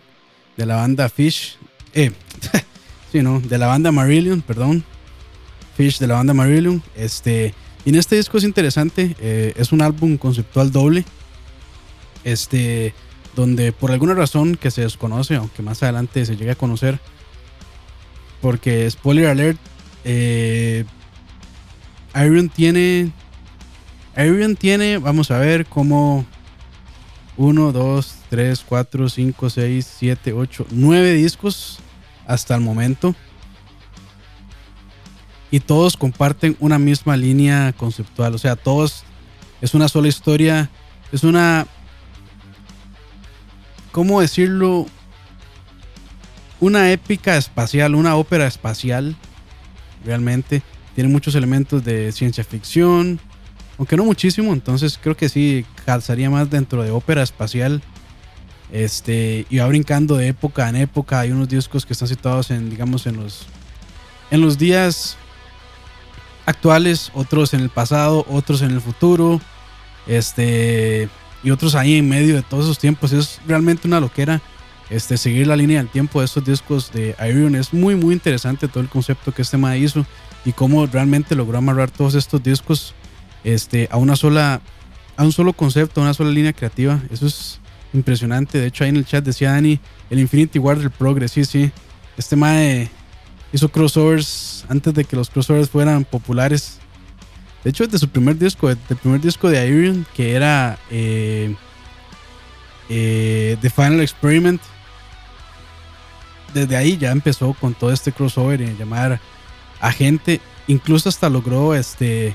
de 0.56 0.66
la 0.66 0.76
banda 0.76 1.08
Fish, 1.08 1.56
eh, 1.94 2.12
sí, 3.12 3.22
no, 3.22 3.40
de 3.40 3.58
la 3.58 3.66
banda 3.66 3.92
Marillion, 3.92 4.40
perdón, 4.40 4.82
Fish 5.76 5.98
de 5.98 6.06
la 6.06 6.14
banda 6.14 6.32
Marillion, 6.32 6.82
este, 6.96 7.52
y 7.84 7.90
en 7.90 7.96
este 7.96 8.16
disco 8.16 8.38
es 8.38 8.44
interesante, 8.44 9.14
eh, 9.20 9.52
es 9.56 9.70
un 9.70 9.82
álbum 9.82 10.16
conceptual 10.16 10.72
doble, 10.72 11.04
este, 12.24 12.94
donde 13.36 13.72
por 13.72 13.92
alguna 13.92 14.14
razón 14.14 14.56
que 14.56 14.70
se 14.70 14.80
desconoce, 14.80 15.36
aunque 15.36 15.60
más 15.62 15.82
adelante 15.82 16.24
se 16.24 16.36
llegue 16.36 16.52
a 16.52 16.54
conocer, 16.54 16.98
porque 18.40 18.90
spoiler 18.90 19.26
alert, 19.26 19.58
eh, 20.04 20.86
Iron 22.14 22.48
tiene, 22.48 23.12
Iron 24.16 24.56
tiene, 24.56 24.96
vamos 24.96 25.30
a 25.30 25.38
ver 25.38 25.66
cómo 25.66 26.24
1, 27.36 27.72
2, 27.72 28.14
3, 28.30 28.64
4, 28.66 29.08
5, 29.10 29.50
6, 29.50 29.94
7, 29.98 30.32
8, 30.32 30.66
9 30.70 31.12
discos 31.12 31.78
hasta 32.26 32.54
el 32.54 32.60
momento. 32.60 33.14
Y 35.50 35.60
todos 35.60 35.96
comparten 35.96 36.56
una 36.60 36.78
misma 36.78 37.16
línea 37.16 37.74
conceptual. 37.74 38.34
O 38.34 38.38
sea, 38.38 38.56
todos 38.56 39.04
es 39.60 39.74
una 39.74 39.88
sola 39.88 40.08
historia. 40.08 40.70
Es 41.12 41.24
una. 41.24 41.66
¿Cómo 43.92 44.20
decirlo? 44.22 44.86
Una 46.58 46.90
épica 46.90 47.36
espacial, 47.36 47.94
una 47.94 48.16
ópera 48.16 48.46
espacial. 48.46 49.14
Realmente. 50.04 50.62
Tiene 50.94 51.10
muchos 51.10 51.34
elementos 51.34 51.84
de 51.84 52.12
ciencia 52.12 52.44
ficción. 52.44 53.20
Aunque 53.76 53.96
no 53.96 54.04
muchísimo. 54.04 54.54
Entonces 54.54 54.98
creo 55.02 55.16
que 55.16 55.28
sí 55.28 55.66
calzaría 55.84 56.30
más 56.30 56.48
dentro 56.48 56.82
de 56.82 56.90
ópera 56.90 57.22
espacial. 57.22 57.82
Este, 58.72 59.46
y 59.50 59.58
va 59.58 59.66
brincando 59.66 60.16
de 60.16 60.28
época 60.28 60.68
en 60.68 60.76
época. 60.76 61.20
Hay 61.20 61.30
unos 61.30 61.48
discos 61.48 61.84
que 61.84 61.92
están 61.92 62.08
situados 62.08 62.50
en, 62.50 62.70
digamos, 62.70 63.06
en 63.06 63.18
los, 63.18 63.46
en 64.30 64.40
los 64.40 64.56
días 64.58 65.16
actuales, 66.46 67.12
otros 67.14 67.52
en 67.52 67.60
el 67.60 67.68
pasado, 67.68 68.24
otros 68.28 68.62
en 68.62 68.70
el 68.70 68.80
futuro. 68.80 69.40
Este, 70.06 71.08
y 71.44 71.50
otros 71.50 71.74
ahí 71.74 71.98
en 71.98 72.08
medio 72.08 72.34
de 72.34 72.42
todos 72.42 72.64
esos 72.64 72.78
tiempos. 72.78 73.12
Es 73.12 73.40
realmente 73.46 73.86
una 73.86 74.00
loquera. 74.00 74.40
Este, 74.88 75.16
seguir 75.16 75.46
la 75.46 75.56
línea 75.56 75.78
del 75.78 75.88
tiempo 75.88 76.20
de 76.20 76.26
estos 76.26 76.44
discos 76.44 76.92
de 76.92 77.14
Iron 77.28 77.54
es 77.54 77.72
muy, 77.72 77.94
muy 77.94 78.14
interesante 78.14 78.68
todo 78.68 78.82
el 78.82 78.90
concepto 78.90 79.32
que 79.32 79.40
este 79.40 79.56
ma 79.56 79.76
hizo 79.76 80.04
y 80.44 80.52
cómo 80.52 80.86
realmente 80.86 81.34
logró 81.34 81.56
amarrar 81.56 81.90
todos 81.90 82.14
estos 82.14 82.42
discos 82.42 82.94
este, 83.42 83.88
a 83.90 83.96
una 83.96 84.16
sola, 84.16 84.60
a 85.16 85.24
un 85.24 85.32
solo 85.32 85.54
concepto, 85.54 86.00
a 86.00 86.04
una 86.04 86.14
sola 86.14 86.30
línea 86.30 86.52
creativa. 86.52 87.00
Eso 87.10 87.26
es 87.26 87.61
impresionante. 87.92 88.58
De 88.58 88.66
hecho, 88.66 88.84
ahí 88.84 88.90
en 88.90 88.96
el 88.96 89.06
chat 89.06 89.24
decía 89.24 89.52
Dani, 89.52 89.78
el 90.10 90.18
Infinity 90.18 90.58
War 90.58 90.78
del 90.78 90.90
Progress. 90.90 91.32
Sí, 91.32 91.44
sí. 91.44 91.70
Este 92.16 92.36
mae 92.36 92.90
hizo 93.52 93.68
crossovers 93.68 94.64
antes 94.68 94.94
de 94.94 95.04
que 95.04 95.16
los 95.16 95.30
crossovers 95.30 95.70
fueran 95.70 96.04
populares. 96.04 96.78
De 97.64 97.70
hecho, 97.70 97.86
de 97.86 97.98
su 97.98 98.08
primer 98.08 98.38
disco, 98.38 98.68
del 98.68 98.96
primer 99.00 99.20
disco 99.20 99.48
de 99.48 99.66
Iron, 99.66 100.06
que 100.14 100.34
era 100.34 100.78
eh, 100.90 101.54
eh, 102.88 103.56
The 103.60 103.70
Final 103.70 104.00
Experiment. 104.00 104.60
Desde 106.52 106.76
ahí 106.76 106.98
ya 106.98 107.12
empezó 107.12 107.54
con 107.54 107.74
todo 107.74 107.92
este 107.92 108.12
crossover 108.12 108.60
y 108.60 108.76
llamar 108.76 109.20
a 109.80 109.92
gente. 109.92 110.40
Incluso 110.66 111.08
hasta 111.08 111.28
logró 111.30 111.74
este 111.74 112.34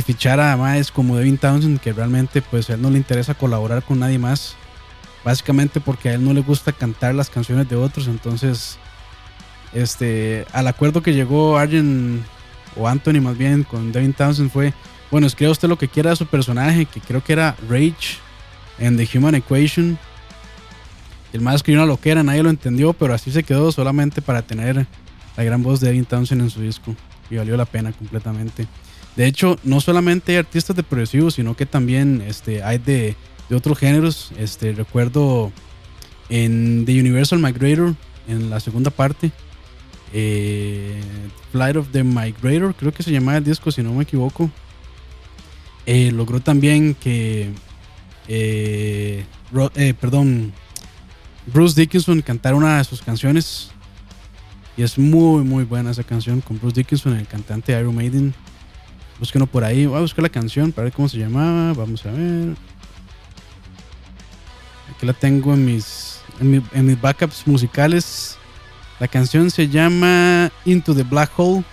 fichar 0.00 0.40
a 0.40 0.56
más 0.56 0.90
como 0.90 1.16
Devin 1.16 1.36
Townsend, 1.36 1.78
que 1.78 1.92
realmente 1.92 2.40
pues 2.40 2.70
a 2.70 2.74
él 2.74 2.82
no 2.82 2.88
le 2.88 2.96
interesa 2.96 3.34
colaborar 3.34 3.82
con 3.82 3.98
nadie 3.98 4.18
más. 4.18 4.56
Básicamente 5.24 5.80
porque 5.80 6.08
a 6.08 6.14
él 6.14 6.24
no 6.24 6.32
le 6.32 6.40
gusta 6.40 6.72
cantar 6.72 7.14
las 7.14 7.30
canciones 7.30 7.68
de 7.68 7.76
otros. 7.76 8.08
Entonces, 8.08 8.78
este, 9.72 10.46
al 10.52 10.66
acuerdo 10.66 11.02
que 11.02 11.14
llegó 11.14 11.58
Arjen 11.58 12.22
o 12.76 12.88
Anthony 12.88 13.20
más 13.20 13.36
bien 13.36 13.62
con 13.62 13.92
Devin 13.92 14.12
Townsend 14.12 14.50
fue, 14.50 14.74
bueno, 15.10 15.26
escriba 15.26 15.52
usted 15.52 15.68
lo 15.68 15.78
que 15.78 15.88
quiera 15.88 16.10
de 16.10 16.16
su 16.16 16.26
personaje, 16.26 16.86
que 16.86 17.00
creo 17.00 17.22
que 17.22 17.34
era 17.34 17.56
Rage 17.68 18.18
en 18.78 18.96
The 18.96 19.08
Human 19.14 19.34
Equation. 19.34 19.98
El 21.32 21.40
más 21.40 21.56
escribió 21.56 21.82
una 21.82 21.86
loquera, 21.86 22.22
nadie 22.22 22.42
lo 22.42 22.50
entendió, 22.50 22.92
pero 22.92 23.14
así 23.14 23.30
se 23.30 23.42
quedó 23.42 23.72
solamente 23.72 24.20
para 24.20 24.42
tener 24.42 24.86
la 25.36 25.44
gran 25.44 25.62
voz 25.62 25.80
de 25.80 25.88
Devin 25.88 26.04
Townsend 26.04 26.42
en 26.42 26.50
su 26.50 26.60
disco. 26.60 26.94
Y 27.30 27.36
valió 27.36 27.56
la 27.56 27.64
pena 27.64 27.92
completamente. 27.92 28.66
De 29.16 29.26
hecho, 29.26 29.58
no 29.62 29.80
solamente 29.80 30.32
hay 30.32 30.38
artistas 30.38 30.76
de 30.76 30.82
progresivo, 30.82 31.30
sino 31.30 31.54
que 31.54 31.66
también 31.66 32.22
este, 32.26 32.62
hay 32.62 32.78
de, 32.78 33.16
de 33.52 33.58
otros 33.58 33.78
géneros. 33.78 34.32
Este, 34.38 34.72
recuerdo 34.72 35.52
en 36.30 36.86
The 36.86 36.98
Universal 36.98 37.38
Migrator, 37.38 37.94
en 38.26 38.48
la 38.48 38.60
segunda 38.60 38.90
parte, 38.90 39.30
eh, 40.14 40.98
Flight 41.50 41.76
of 41.76 41.88
the 41.92 42.02
Migrator, 42.02 42.74
creo 42.74 42.94
que 42.94 43.02
se 43.02 43.12
llamaba 43.12 43.36
el 43.36 43.44
disco, 43.44 43.70
si 43.70 43.82
no 43.82 43.92
me 43.92 44.04
equivoco. 44.04 44.50
Eh, 45.84 46.10
logró 46.12 46.40
también 46.40 46.94
que, 46.94 47.50
eh, 48.26 49.26
perdón, 50.00 50.54
Bruce 51.46 51.78
Dickinson 51.78 52.22
cantara 52.22 52.56
una 52.56 52.78
de 52.78 52.84
sus 52.84 53.02
canciones. 53.02 53.70
Y 54.78 54.82
es 54.82 54.98
muy, 54.98 55.44
muy 55.44 55.64
buena 55.64 55.90
esa 55.90 56.04
canción 56.04 56.40
con 56.40 56.58
Bruce 56.58 56.76
Dickinson, 56.76 57.18
el 57.18 57.26
cantante 57.26 57.78
Iron 57.78 57.94
Maiden. 57.94 58.32
Búsquenlo 59.18 59.46
por 59.46 59.62
ahí. 59.62 59.84
Voy 59.84 59.98
a 59.98 60.00
buscar 60.00 60.22
la 60.22 60.30
canción 60.30 60.72
para 60.72 60.84
ver 60.84 60.94
cómo 60.94 61.10
se 61.10 61.18
llamaba. 61.18 61.74
Vamos 61.74 62.06
a 62.06 62.12
ver. 62.12 62.71
La 65.06 65.12
tengo 65.12 65.54
en 65.54 65.64
mis, 65.64 66.20
en, 66.40 66.50
mi- 66.50 66.62
en 66.72 66.86
mis 66.86 67.00
backups 67.00 67.46
musicales. 67.46 68.36
La 69.00 69.08
canción 69.08 69.50
se 69.50 69.68
llama 69.68 70.50
Into 70.64 70.94
the 70.94 71.02
Black 71.02 71.30
Hole 71.36 71.64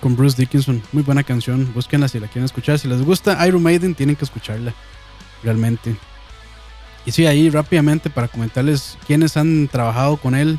con 0.00 0.14
Bruce 0.16 0.36
Dickinson. 0.36 0.82
Muy 0.92 1.02
buena 1.02 1.22
canción. 1.24 1.72
Búsquenla 1.74 2.06
si 2.08 2.20
la 2.20 2.28
quieren 2.28 2.44
escuchar. 2.44 2.78
Si 2.78 2.86
les 2.86 3.02
gusta 3.02 3.44
Iron 3.46 3.62
Maiden, 3.62 3.94
tienen 3.94 4.14
que 4.16 4.24
escucharla. 4.24 4.72
Realmente. 5.42 5.96
Y 7.04 7.12
sí, 7.12 7.26
ahí 7.26 7.50
rápidamente 7.50 8.10
para 8.10 8.28
comentarles 8.28 8.96
quiénes 9.06 9.36
han 9.36 9.66
trabajado 9.68 10.16
con 10.16 10.34
él. 10.34 10.58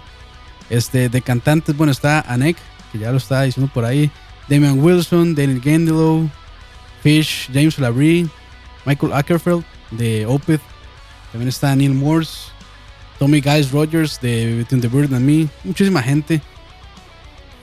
Este, 0.69 1.09
de 1.09 1.21
cantantes, 1.21 1.75
bueno, 1.77 1.91
está 1.91 2.21
Anek, 2.21 2.57
que 2.91 2.99
ya 2.99 3.11
lo 3.11 3.17
estaba 3.17 3.43
diciendo 3.43 3.71
por 3.73 3.85
ahí. 3.85 4.11
Damian 4.49 4.79
Wilson, 4.79 5.33
Daniel 5.35 5.61
Gandelow, 5.63 6.29
Fish, 7.01 7.49
James 7.53 7.77
Labrie, 7.79 8.27
Michael 8.85 9.13
Ackerfeld 9.13 9.63
de 9.91 10.25
Opeth. 10.25 10.61
También 11.31 11.49
está 11.49 11.75
Neil 11.75 11.93
Morse, 11.93 12.51
Tommy 13.19 13.41
Guys 13.41 13.71
Rogers 13.71 14.19
de 14.21 14.55
Between 14.57 14.81
the 14.81 14.87
Bird 14.87 15.13
and 15.13 15.25
Me. 15.25 15.47
Muchísima 15.63 16.01
gente. 16.01 16.41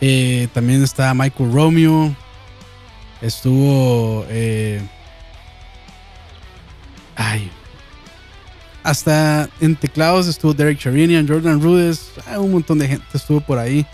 Eh, 0.00 0.48
también 0.52 0.82
está 0.82 1.12
Michael 1.14 1.52
Romeo. 1.52 2.14
Estuvo. 3.20 4.24
eh, 4.28 4.80
ay. 7.16 7.50
Hasta 8.82 9.48
en 9.60 9.74
teclados 9.74 10.28
estuvo 10.28 10.54
Derek 10.54 10.78
Sharinian, 10.78 11.26
Jordan 11.26 11.60
Rudess. 11.60 12.12
ah, 12.26 12.38
un 12.38 12.52
montón 12.52 12.78
de 12.78 12.86
gente 12.86 13.04
estuvo 13.14 13.40
por 13.40 13.58
ahí. 13.58 13.84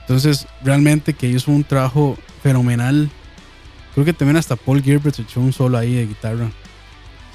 Entonces, 0.00 0.46
realmente 0.62 1.14
que 1.14 1.26
hizo 1.26 1.50
un 1.50 1.64
trabajo 1.64 2.18
fenomenal. 2.42 3.10
Creo 3.94 4.04
que 4.04 4.12
también 4.12 4.36
hasta 4.36 4.56
Paul 4.56 4.82
Gilbert 4.82 5.18
echó 5.18 5.40
un 5.40 5.52
solo 5.54 5.78
ahí 5.78 5.94
de 5.94 6.06
guitarra. 6.06 6.50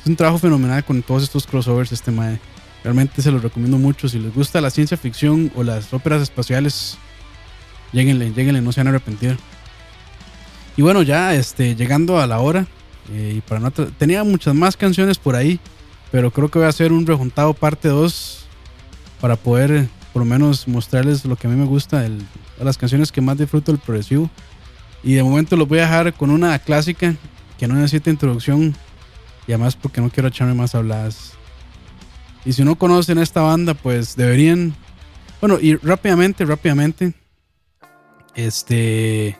Es 0.02 0.08
un 0.08 0.16
trabajo 0.16 0.40
fenomenal 0.40 0.84
con 0.84 1.04
todos 1.04 1.22
estos 1.24 1.46
crossovers 1.46 1.92
este 1.92 2.12
mae. 2.12 2.40
Realmente 2.84 3.22
se 3.22 3.32
los 3.32 3.44
recomiendo 3.44 3.78
mucho. 3.78 4.10
Si 4.10 4.18
les 4.18 4.34
gusta 4.34 4.60
la 4.60 4.72
ciencia 4.72 4.98
ficción 4.98 5.52
o 5.56 5.64
las 5.64 5.94
óperas 5.94 6.24
espaciales, 6.24 6.98
lleguenle, 7.92 8.34
lleguenle, 8.34 8.62
no 8.62 8.72
se 8.72 8.80
van 8.80 8.88
a 8.88 8.90
arrepentir. 8.92 9.38
Y 10.76 10.82
bueno, 10.82 11.04
ya 11.04 11.36
este, 11.36 11.76
llegando 11.76 12.20
a 12.20 12.26
la 12.26 12.40
hora, 12.40 12.66
eh, 13.12 13.36
y 13.38 13.42
para 13.42 13.60
no 13.60 13.72
tenía 13.72 14.24
muchas 14.24 14.56
más 14.56 14.76
canciones 14.76 15.20
por 15.20 15.36
ahí, 15.36 15.60
pero 16.12 16.32
creo 16.32 16.50
que 16.50 16.58
voy 16.58 16.66
a 16.66 16.70
hacer 16.70 16.92
un 16.92 17.06
rejuntado 17.06 17.54
parte 17.54 17.88
2 17.88 18.46
para 19.20 19.36
poder 19.36 19.88
por 20.14 20.24
lo 20.24 20.26
menos 20.26 20.68
mostrarles 20.68 21.26
lo 21.26 21.36
que 21.36 21.46
a 21.46 21.50
mí 21.50 21.56
me 21.56 21.66
gusta, 21.66 22.06
las 22.60 22.78
canciones 22.78 23.12
que 23.12 23.22
más 23.22 23.38
disfruto 23.38 23.72
del 23.72 23.80
progresivo. 23.80 24.30
Y 25.04 25.14
de 25.14 25.24
momento 25.24 25.56
los 25.56 25.68
voy 25.68 25.80
a 25.80 25.84
dejar 25.84 26.14
con 26.14 26.32
una 26.32 26.58
clásica 26.60 27.16
que 27.58 27.68
no 27.68 27.76
necesita 27.76 28.10
introducción 28.10 28.76
y 29.48 29.52
además 29.52 29.76
porque 29.76 30.02
no 30.02 30.10
quiero 30.10 30.30
echarme 30.30 30.54
más 30.54 30.76
habladas. 30.76 31.34
Y 32.46 32.54
si 32.54 32.64
no 32.64 32.76
conocen 32.76 33.18
esta 33.18 33.42
banda, 33.42 33.74
pues 33.74 34.16
deberían. 34.16 34.76
Bueno, 35.40 35.60
y 35.60 35.76
rápidamente, 35.76 36.46
rápidamente. 36.46 37.14
Este. 38.36 39.38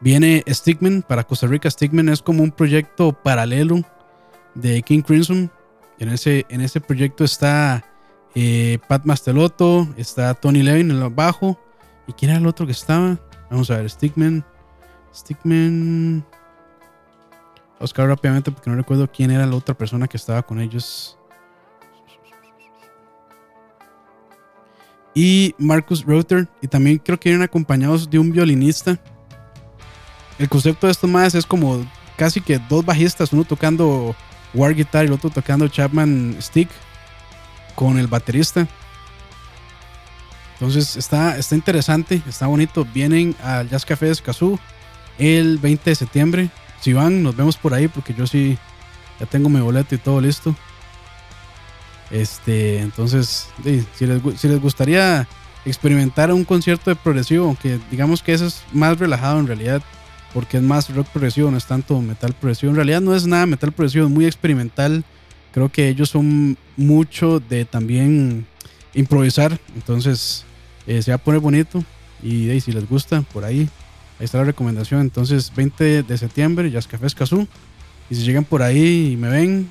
Viene 0.00 0.42
Stigman 0.48 1.02
para 1.02 1.24
Costa 1.24 1.46
Rica. 1.46 1.70
Stigman 1.70 2.08
es 2.08 2.22
como 2.22 2.42
un 2.42 2.50
proyecto 2.50 3.12
paralelo 3.12 3.82
de 4.54 4.82
King 4.82 5.02
Crimson. 5.02 5.50
En 5.98 6.08
ese, 6.08 6.46
en 6.48 6.62
ese 6.62 6.80
proyecto 6.80 7.24
está 7.24 7.84
eh, 8.34 8.78
Pat 8.88 9.04
Mastelotto, 9.04 9.86
está 9.98 10.32
Tony 10.32 10.62
Levin 10.62 10.90
en 10.90 11.02
el 11.02 11.10
bajo. 11.10 11.60
¿Y 12.06 12.14
quién 12.14 12.30
era 12.30 12.40
el 12.40 12.46
otro 12.46 12.64
que 12.64 12.72
estaba? 12.72 13.18
Vamos 13.50 13.70
a 13.70 13.76
ver, 13.76 13.90
Stigman. 13.90 14.42
Stigman. 15.14 16.24
Oscar 17.80 18.06
rápidamente 18.06 18.52
porque 18.52 18.70
no 18.70 18.76
recuerdo 18.76 19.10
quién 19.10 19.30
era 19.30 19.46
la 19.46 19.56
otra 19.56 19.74
persona 19.74 20.06
que 20.06 20.16
estaba 20.16 20.42
con 20.42 20.60
ellos. 20.60 21.18
Y 25.14 25.54
Marcus 25.58 26.04
Reuter. 26.04 26.46
Y 26.60 26.68
también 26.68 26.98
creo 26.98 27.18
que 27.18 27.30
vienen 27.30 27.42
acompañados 27.42 28.08
de 28.08 28.18
un 28.18 28.30
violinista. 28.30 28.98
El 30.38 30.48
concepto 30.48 30.86
de 30.86 30.92
estos 30.92 31.10
más 31.10 31.34
es 31.34 31.44
como 31.44 31.84
casi 32.16 32.40
que 32.40 32.58
dos 32.68 32.84
bajistas, 32.84 33.32
uno 33.32 33.44
tocando 33.44 34.14
war 34.54 34.74
guitar 34.74 35.04
y 35.04 35.08
el 35.08 35.14
otro 35.14 35.30
tocando 35.30 35.68
Chapman 35.68 36.36
stick 36.40 36.68
con 37.74 37.98
el 37.98 38.06
baterista. 38.06 38.68
Entonces 40.54 40.96
está, 40.96 41.38
está 41.38 41.54
interesante, 41.54 42.22
está 42.28 42.46
bonito. 42.46 42.86
Vienen 42.92 43.34
al 43.42 43.68
Jazz 43.70 43.86
Café 43.86 44.06
de 44.06 44.12
Escazú 44.12 44.58
el 45.18 45.58
20 45.58 45.90
de 45.90 45.94
septiembre. 45.94 46.50
Si 46.80 46.92
van, 46.92 47.22
nos 47.22 47.36
vemos 47.36 47.56
por 47.56 47.74
ahí 47.74 47.88
porque 47.88 48.14
yo 48.14 48.26
sí 48.26 48.58
ya 49.18 49.26
tengo 49.26 49.48
mi 49.48 49.60
boleto 49.60 49.94
y 49.94 49.98
todo 49.98 50.20
listo. 50.20 50.54
Este, 52.10 52.80
entonces, 52.80 53.48
si, 53.94 54.06
les, 54.06 54.22
si 54.40 54.48
les 54.48 54.60
gustaría 54.60 55.28
experimentar 55.64 56.32
un 56.32 56.44
concierto 56.44 56.90
de 56.90 56.96
progresivo, 56.96 57.46
aunque 57.46 57.78
digamos 57.90 58.22
que 58.22 58.32
eso 58.32 58.46
es 58.46 58.62
más 58.72 58.98
relajado 58.98 59.38
en 59.38 59.46
realidad, 59.46 59.82
porque 60.32 60.56
es 60.56 60.62
más 60.62 60.94
rock 60.94 61.08
progresivo, 61.08 61.50
no 61.50 61.58
es 61.58 61.66
tanto 61.66 62.00
metal 62.00 62.32
progresivo. 62.32 62.70
En 62.70 62.76
realidad 62.76 63.00
no 63.00 63.14
es 63.14 63.26
nada 63.26 63.46
metal 63.46 63.72
progresivo, 63.72 64.06
es 64.06 64.10
muy 64.10 64.26
experimental. 64.26 65.04
Creo 65.52 65.68
que 65.68 65.88
ellos 65.88 66.08
son 66.10 66.56
mucho 66.76 67.40
de 67.40 67.64
también 67.64 68.46
improvisar, 68.94 69.58
entonces 69.74 70.44
eh, 70.86 71.02
se 71.02 71.10
va 71.10 71.16
a 71.16 71.18
poner 71.18 71.40
bonito. 71.40 71.84
Y 72.22 72.60
si 72.60 72.72
les 72.72 72.88
gusta, 72.88 73.22
por 73.22 73.44
ahí, 73.44 73.68
ahí 74.20 74.26
está 74.26 74.38
la 74.38 74.44
recomendación. 74.44 75.00
Entonces, 75.00 75.50
20 75.56 76.02
de 76.02 76.18
septiembre, 76.18 76.70
Jazz 76.70 76.86
Café 76.86 77.06
Escazú. 77.06 77.48
Y 78.10 78.14
si 78.14 78.22
llegan 78.22 78.44
por 78.44 78.62
ahí 78.62 79.12
y 79.12 79.16
me 79.16 79.28
ven, 79.28 79.70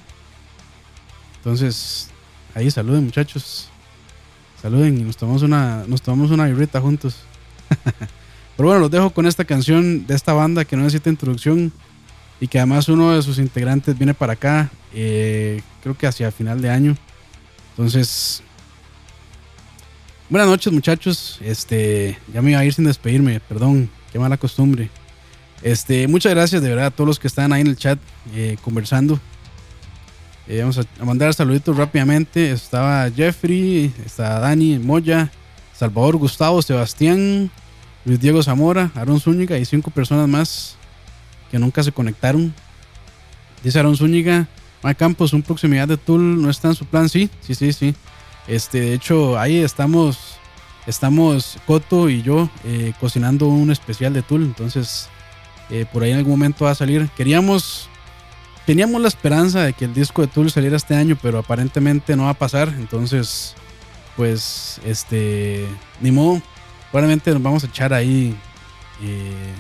entonces 1.38 2.10
ahí 2.56 2.72
saluden, 2.72 3.06
muchachos. 3.06 3.70
Saluden 4.62 4.97
y 4.97 5.04
nos 5.04 5.18
tomamos 5.18 5.43
una, 5.43 5.84
nos 5.88 6.02
tomamos 6.02 6.32
una 6.32 6.47
birrita 6.47 6.82
juntos. 6.82 7.18
Pero 8.58 8.70
bueno, 8.70 8.82
los 8.82 8.91
dejo 8.91 9.12
con 9.12 9.28
esta 9.28 9.45
canción 9.45 10.08
de 10.08 10.16
esta 10.16 10.34
banda 10.34 10.66
que 10.66 10.76
no 10.76 10.84
necesita 10.84 11.10
introducción 11.10 11.72
y 12.41 12.47
que 12.47 12.58
además 12.58 12.89
uno 12.89 13.14
de 13.14 13.22
sus 13.22 13.38
integrantes 13.38 13.97
viene 13.97 14.14
para 14.14 14.34
acá, 14.34 14.72
eh, 14.93 15.62
creo 15.84 15.95
que 15.95 16.08
hacia 16.08 16.32
final 16.32 16.62
de 16.62 16.70
año. 16.70 16.97
Entonces, 17.72 18.41
buenas 20.30 20.50
noches 20.50 20.74
muchachos. 20.74 21.38
Este, 21.41 22.18
ya 22.34 22.41
me 22.41 22.52
iba 22.52 22.60
a 22.60 22.66
ir 22.66 22.74
sin 22.74 22.86
despedirme, 22.86 23.39
perdón, 23.41 23.89
qué 24.12 24.20
mala 24.20 24.38
costumbre. 24.38 24.89
Este, 25.62 26.07
muchas 26.07 26.34
gracias 26.34 26.62
de 26.62 26.70
verdad 26.70 26.88
a 26.88 26.91
todos 26.91 27.07
los 27.07 27.20
que 27.20 27.28
están 27.28 27.51
ahí 27.51 27.62
en 27.62 27.68
el 27.68 27.78
chat 27.78 27.99
eh, 28.34 28.57
conversando. 28.64 29.20
Eh, 30.47 30.62
vamos 30.62 30.80
a, 30.80 31.05
mandar 31.05 31.34
saluditos 31.34 31.78
rápidamente. 31.78 32.51
Estaba 32.51 33.10
Jeffrey, 33.12 33.93
está 34.05 34.39
Dani, 34.39 34.80
Moya, 34.80 35.32
Salvador, 35.76 36.18
Gustavo, 36.18 36.62
Sebastián, 36.62 37.51
Luis 38.05 38.20
Diego 38.20 38.41
Zamora, 38.41 38.91
Aaron 38.95 39.20
Zúñiga 39.20 39.57
y 39.57 39.66
cinco 39.66 39.91
personas 39.91 40.28
más 40.28 40.76
que 41.51 41.60
nunca 41.60 41.84
se 41.84 41.91
conectaron. 41.91 42.53
Dice 43.64 43.78
Aaron 43.78 43.95
Zúñiga, 43.95 44.47
Mike 44.84 44.97
Campos, 44.97 45.34
un 45.34 45.43
proximidad 45.43 45.88
de 45.88 45.97
Tool 45.97 46.41
no 46.41 46.49
está 46.49 46.70
en 46.70 46.76
su 46.76 46.86
plan. 46.86 47.10
Sí, 47.10 47.30
sí, 47.41 47.53
sí, 47.53 47.72
sí. 47.74 47.93
Este, 48.47 48.80
de 48.82 48.93
hecho, 48.93 49.38
ahí 49.38 49.57
estamos, 49.57 50.39
estamos 50.90 51.58
Coto 51.68 52.10
y 52.10 52.24
yo 52.24 52.50
eh, 52.66 52.94
cocinando 53.00 53.48
un 53.48 53.72
especial 53.72 54.12
de 54.14 54.24
Tool. 54.24 54.44
Entonces, 54.44 55.08
eh, 55.70 55.86
por 55.92 56.04
ahí 56.04 56.12
en 56.12 56.18
algún 56.18 56.34
momento 56.34 56.66
va 56.66 56.72
a 56.72 56.76
salir. 56.76 57.10
Queríamos, 57.16 57.88
teníamos 58.66 59.02
la 59.02 59.08
esperanza 59.08 59.62
de 59.62 59.74
que 59.74 59.86
el 59.86 59.94
disco 59.94 60.22
de 60.22 60.28
Tool 60.28 60.50
saliera 60.50 60.76
este 60.76 60.96
año, 60.96 61.18
pero 61.22 61.38
aparentemente 61.38 62.16
no 62.16 62.24
va 62.24 62.32
a 62.32 62.34
pasar. 62.34 62.70
Entonces, 62.70 63.56
pues, 64.16 64.82
este, 64.84 65.68
ni 66.02 66.12
modo. 66.12 66.42
Probablemente 66.92 67.32
nos 67.32 67.44
vamos 67.44 67.64
a 67.64 67.68
echar 67.68 67.94
ahí 67.94 68.36
eh, 69.04 69.54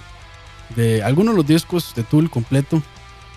de 0.75 1.03
algunos 1.03 1.35
de 1.35 1.37
los 1.37 1.47
discos 1.47 1.93
de 1.95 2.03
Tool 2.03 2.29
completo. 2.29 2.81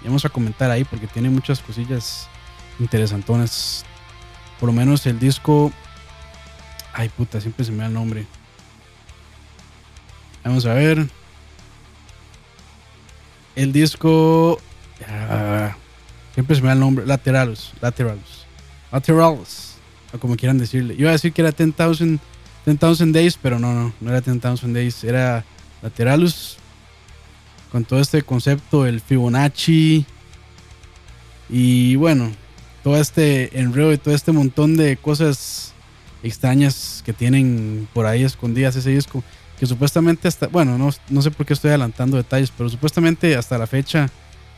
Y 0.03 0.07
vamos 0.07 0.25
a 0.25 0.31
comentar 0.31 0.71
ahí 0.71 0.85
porque 0.85 1.07
tiene 1.07 1.29
muchas 1.29 1.61
cosillas 1.61 2.27
interesantonas. 2.81 3.85
Por 4.59 4.69
lo 4.69 4.73
menos 4.73 5.05
el 5.07 5.19
disco. 5.19 5.73
Ay, 6.93 7.09
puta, 7.09 7.41
siempre 7.41 7.65
se 7.65 7.73
me 7.73 7.79
da 7.79 7.87
el 7.87 7.95
nombre. 7.95 8.27
Vamos 10.45 10.67
a 10.67 10.75
ver. 10.75 11.07
El 13.55 13.73
disco. 13.73 14.61
ah, 15.09 15.75
siempre 16.35 16.57
se 16.57 16.63
me 16.63 16.69
da 16.69 16.75
el 16.75 16.81
nombre. 16.81 17.07
Lateralus. 17.07 17.73
Lateralus. 17.81 18.47
Lateralus. 18.91 19.75
O 20.13 20.19
como 20.19 20.37
quieran 20.37 20.59
decirle. 20.59 20.95
Iba 20.99 21.11
a 21.11 21.13
decir 21.13 21.33
que 21.33 21.43
era 21.43 21.53
10,000 21.53 22.21
10,000 22.67 23.13
Days, 23.13 23.39
pero 23.41 23.59
no, 23.59 23.73
no. 23.73 23.93
No 24.01 24.11
era 24.11 24.21
10,000 24.21 24.73
Days. 24.73 25.05
Era 25.05 25.45
Lateralus. 25.81 26.59
Con 27.71 27.85
todo 27.85 28.01
este 28.01 28.23
concepto, 28.23 28.87
el 28.87 29.01
Fibonacci. 29.01 30.05
Y 31.49 31.97
bueno, 31.97 32.31
todo 32.83 32.99
este 32.99 33.59
enredo 33.59 33.93
y 33.93 33.99
todo 33.99 34.15
este 34.15 34.33
montón 34.33 34.77
de 34.77 34.97
cosas 34.97 35.72
extrañas 36.23 37.03
que 37.05 37.13
tienen 37.13 37.89
por 37.93 38.07
ahí 38.07 38.25
escondidas 38.25 38.77
ese 38.77 38.91
disco. 38.91 39.23
Que 39.59 39.67
supuestamente 39.67 40.27
hasta, 40.27 40.49
bueno, 40.49 40.77
no, 40.77 40.91
no 41.09 41.23
sé 41.23 41.31
por 41.31 41.47
qué 41.47 41.53
estoy 41.53 41.69
adelantando 41.69 42.17
detalles, 42.17 42.53
pero 42.57 42.69
supuestamente 42.69 43.37
hasta 43.37 43.59
la 43.59 43.67
fecha 43.67 44.11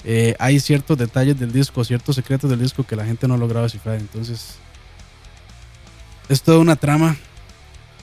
eh, 0.05 0.35
hay 0.39 0.61
ciertos 0.61 0.99
detalles 0.99 1.39
del 1.39 1.51
disco, 1.51 1.83
ciertos 1.85 2.17
secretos 2.17 2.51
del 2.51 2.61
disco 2.61 2.85
que 2.85 2.95
la 2.95 3.05
gente 3.05 3.27
no 3.27 3.35
ha 3.35 3.39
logrado 3.39 3.65
descifrar. 3.65 3.97
Entonces, 3.97 4.57
es 6.29 6.43
toda 6.43 6.59
una 6.59 6.77
trama, 6.77 7.17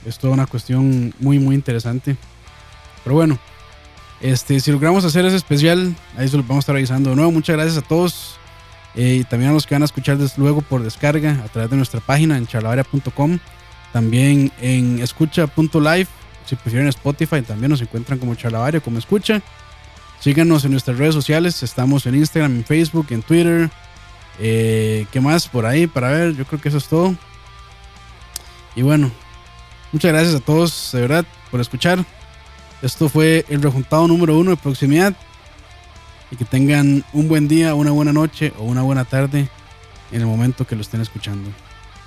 es 0.04 0.18
toda 0.18 0.34
una 0.34 0.46
cuestión 0.46 1.14
muy, 1.20 1.38
muy 1.38 1.54
interesante. 1.54 2.16
Pero 3.04 3.14
bueno, 3.14 3.38
este, 4.20 4.58
si 4.60 4.70
logramos 4.72 5.04
hacer 5.04 5.24
ese 5.24 5.36
especial, 5.36 5.94
ahí 6.16 6.28
se 6.28 6.36
lo 6.36 6.42
vamos 6.42 6.58
a 6.58 6.60
estar 6.60 6.74
revisando 6.74 7.10
de 7.10 7.16
nuevo. 7.16 7.30
Muchas 7.30 7.56
gracias 7.56 7.78
a 7.78 7.82
todos. 7.82 8.36
Eh, 8.94 9.18
y 9.20 9.24
también 9.24 9.50
a 9.50 9.54
los 9.54 9.66
que 9.66 9.74
van 9.74 9.82
a 9.82 9.86
escuchar 9.86 10.18
des- 10.18 10.36
luego 10.38 10.60
por 10.60 10.82
descarga 10.82 11.42
a 11.44 11.48
través 11.48 11.70
de 11.70 11.76
nuestra 11.76 12.00
página 12.00 12.36
en 12.36 12.46
charlavaria.com. 12.46 13.38
También 13.92 14.50
en 14.60 15.00
escucha.live. 15.00 16.06
Si 16.46 16.56
prefieren 16.56 16.88
Spotify, 16.88 17.42
también 17.42 17.70
nos 17.70 17.80
encuentran 17.80 18.18
como 18.18 18.34
charlavaria, 18.34 18.80
como 18.80 18.98
escucha. 18.98 19.40
Síganos 20.20 20.64
en 20.64 20.72
nuestras 20.72 20.98
redes 20.98 21.14
sociales. 21.14 21.62
Estamos 21.62 22.06
en 22.06 22.14
Instagram, 22.16 22.56
en 22.56 22.64
Facebook, 22.64 23.06
en 23.10 23.22
Twitter. 23.22 23.70
Eh, 24.38 25.06
¿Qué 25.12 25.20
más 25.20 25.46
por 25.48 25.66
ahí 25.66 25.86
para 25.86 26.10
ver? 26.10 26.34
Yo 26.36 26.44
creo 26.44 26.60
que 26.60 26.68
eso 26.68 26.78
es 26.78 26.86
todo. 26.86 27.14
Y 28.74 28.82
bueno, 28.82 29.10
muchas 29.92 30.12
gracias 30.12 30.34
a 30.34 30.40
todos, 30.40 30.90
de 30.92 31.00
verdad, 31.02 31.24
por 31.50 31.60
escuchar. 31.60 32.04
Esto 32.80 33.08
fue 33.08 33.44
el 33.48 33.62
rejuntado 33.62 34.08
número 34.08 34.36
uno 34.38 34.50
de 34.52 34.56
proximidad. 34.56 35.14
Y 36.32 36.36
que 36.36 36.44
tengan 36.44 37.04
un 37.12 37.28
buen 37.28 37.46
día, 37.46 37.74
una 37.74 37.92
buena 37.92 38.12
noche 38.12 38.52
o 38.58 38.64
una 38.64 38.82
buena 38.82 39.04
tarde 39.04 39.48
en 40.10 40.20
el 40.20 40.26
momento 40.26 40.66
que 40.66 40.74
lo 40.74 40.80
estén 40.80 41.00
escuchando. 41.00 41.48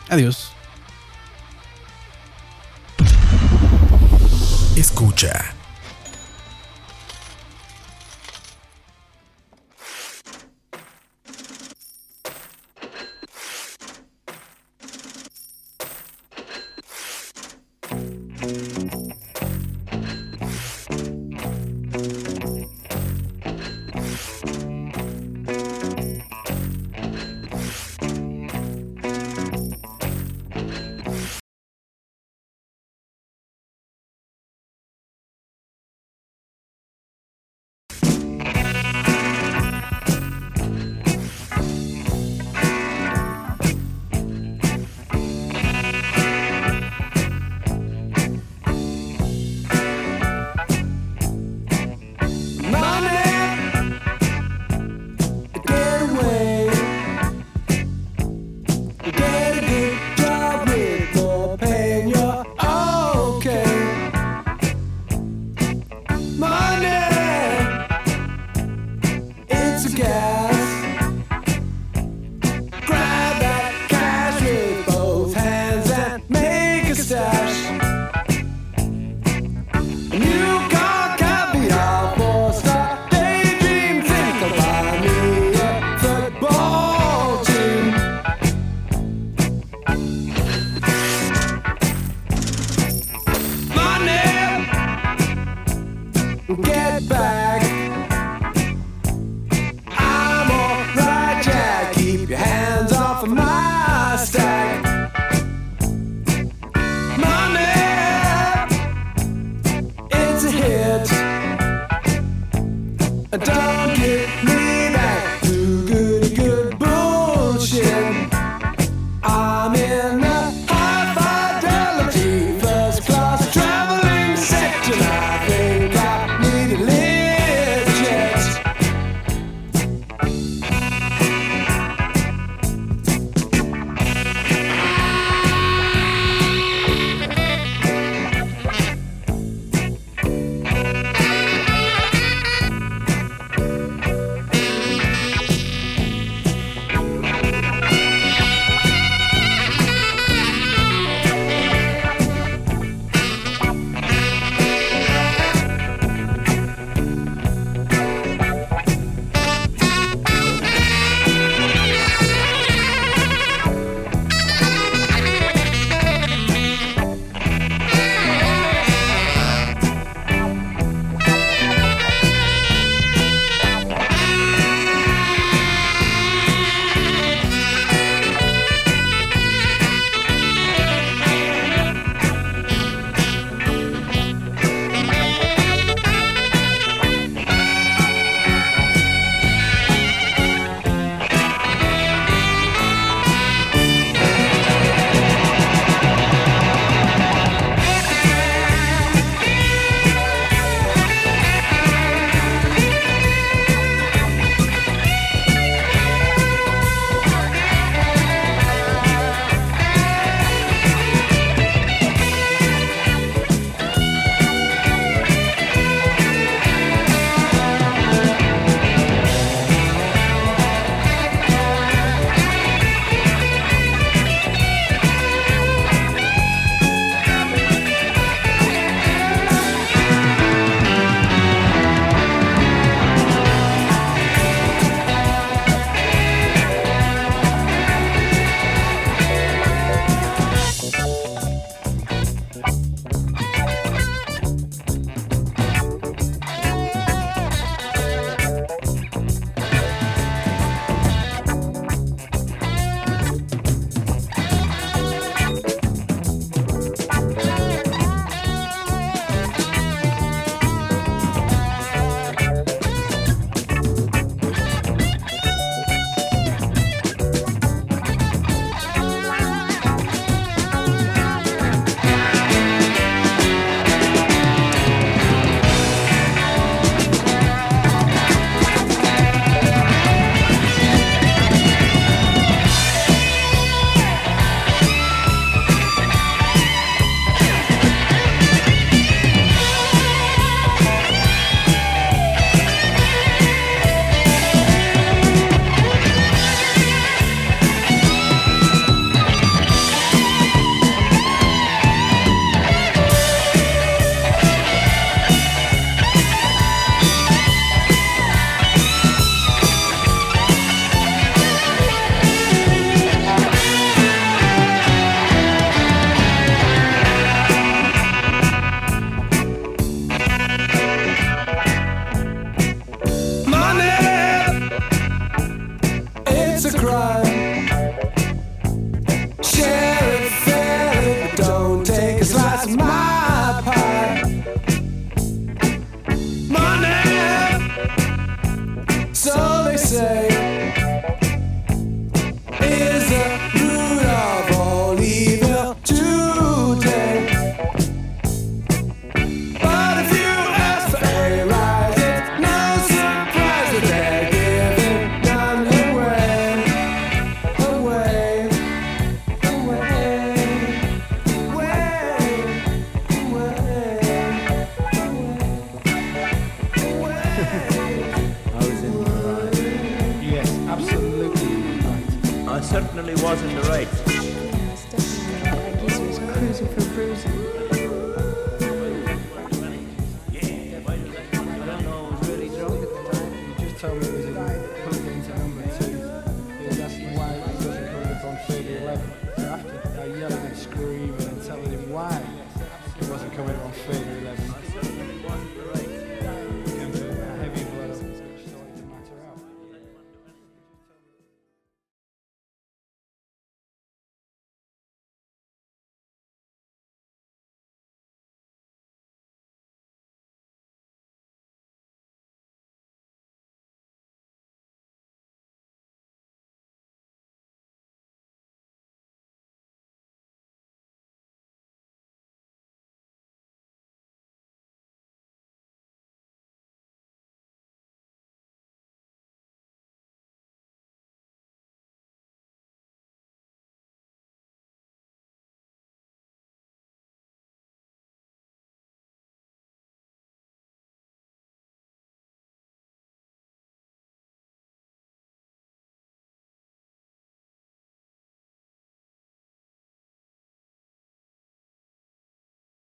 Adiós. 0.10 0.52
Escucha. 4.76 5.56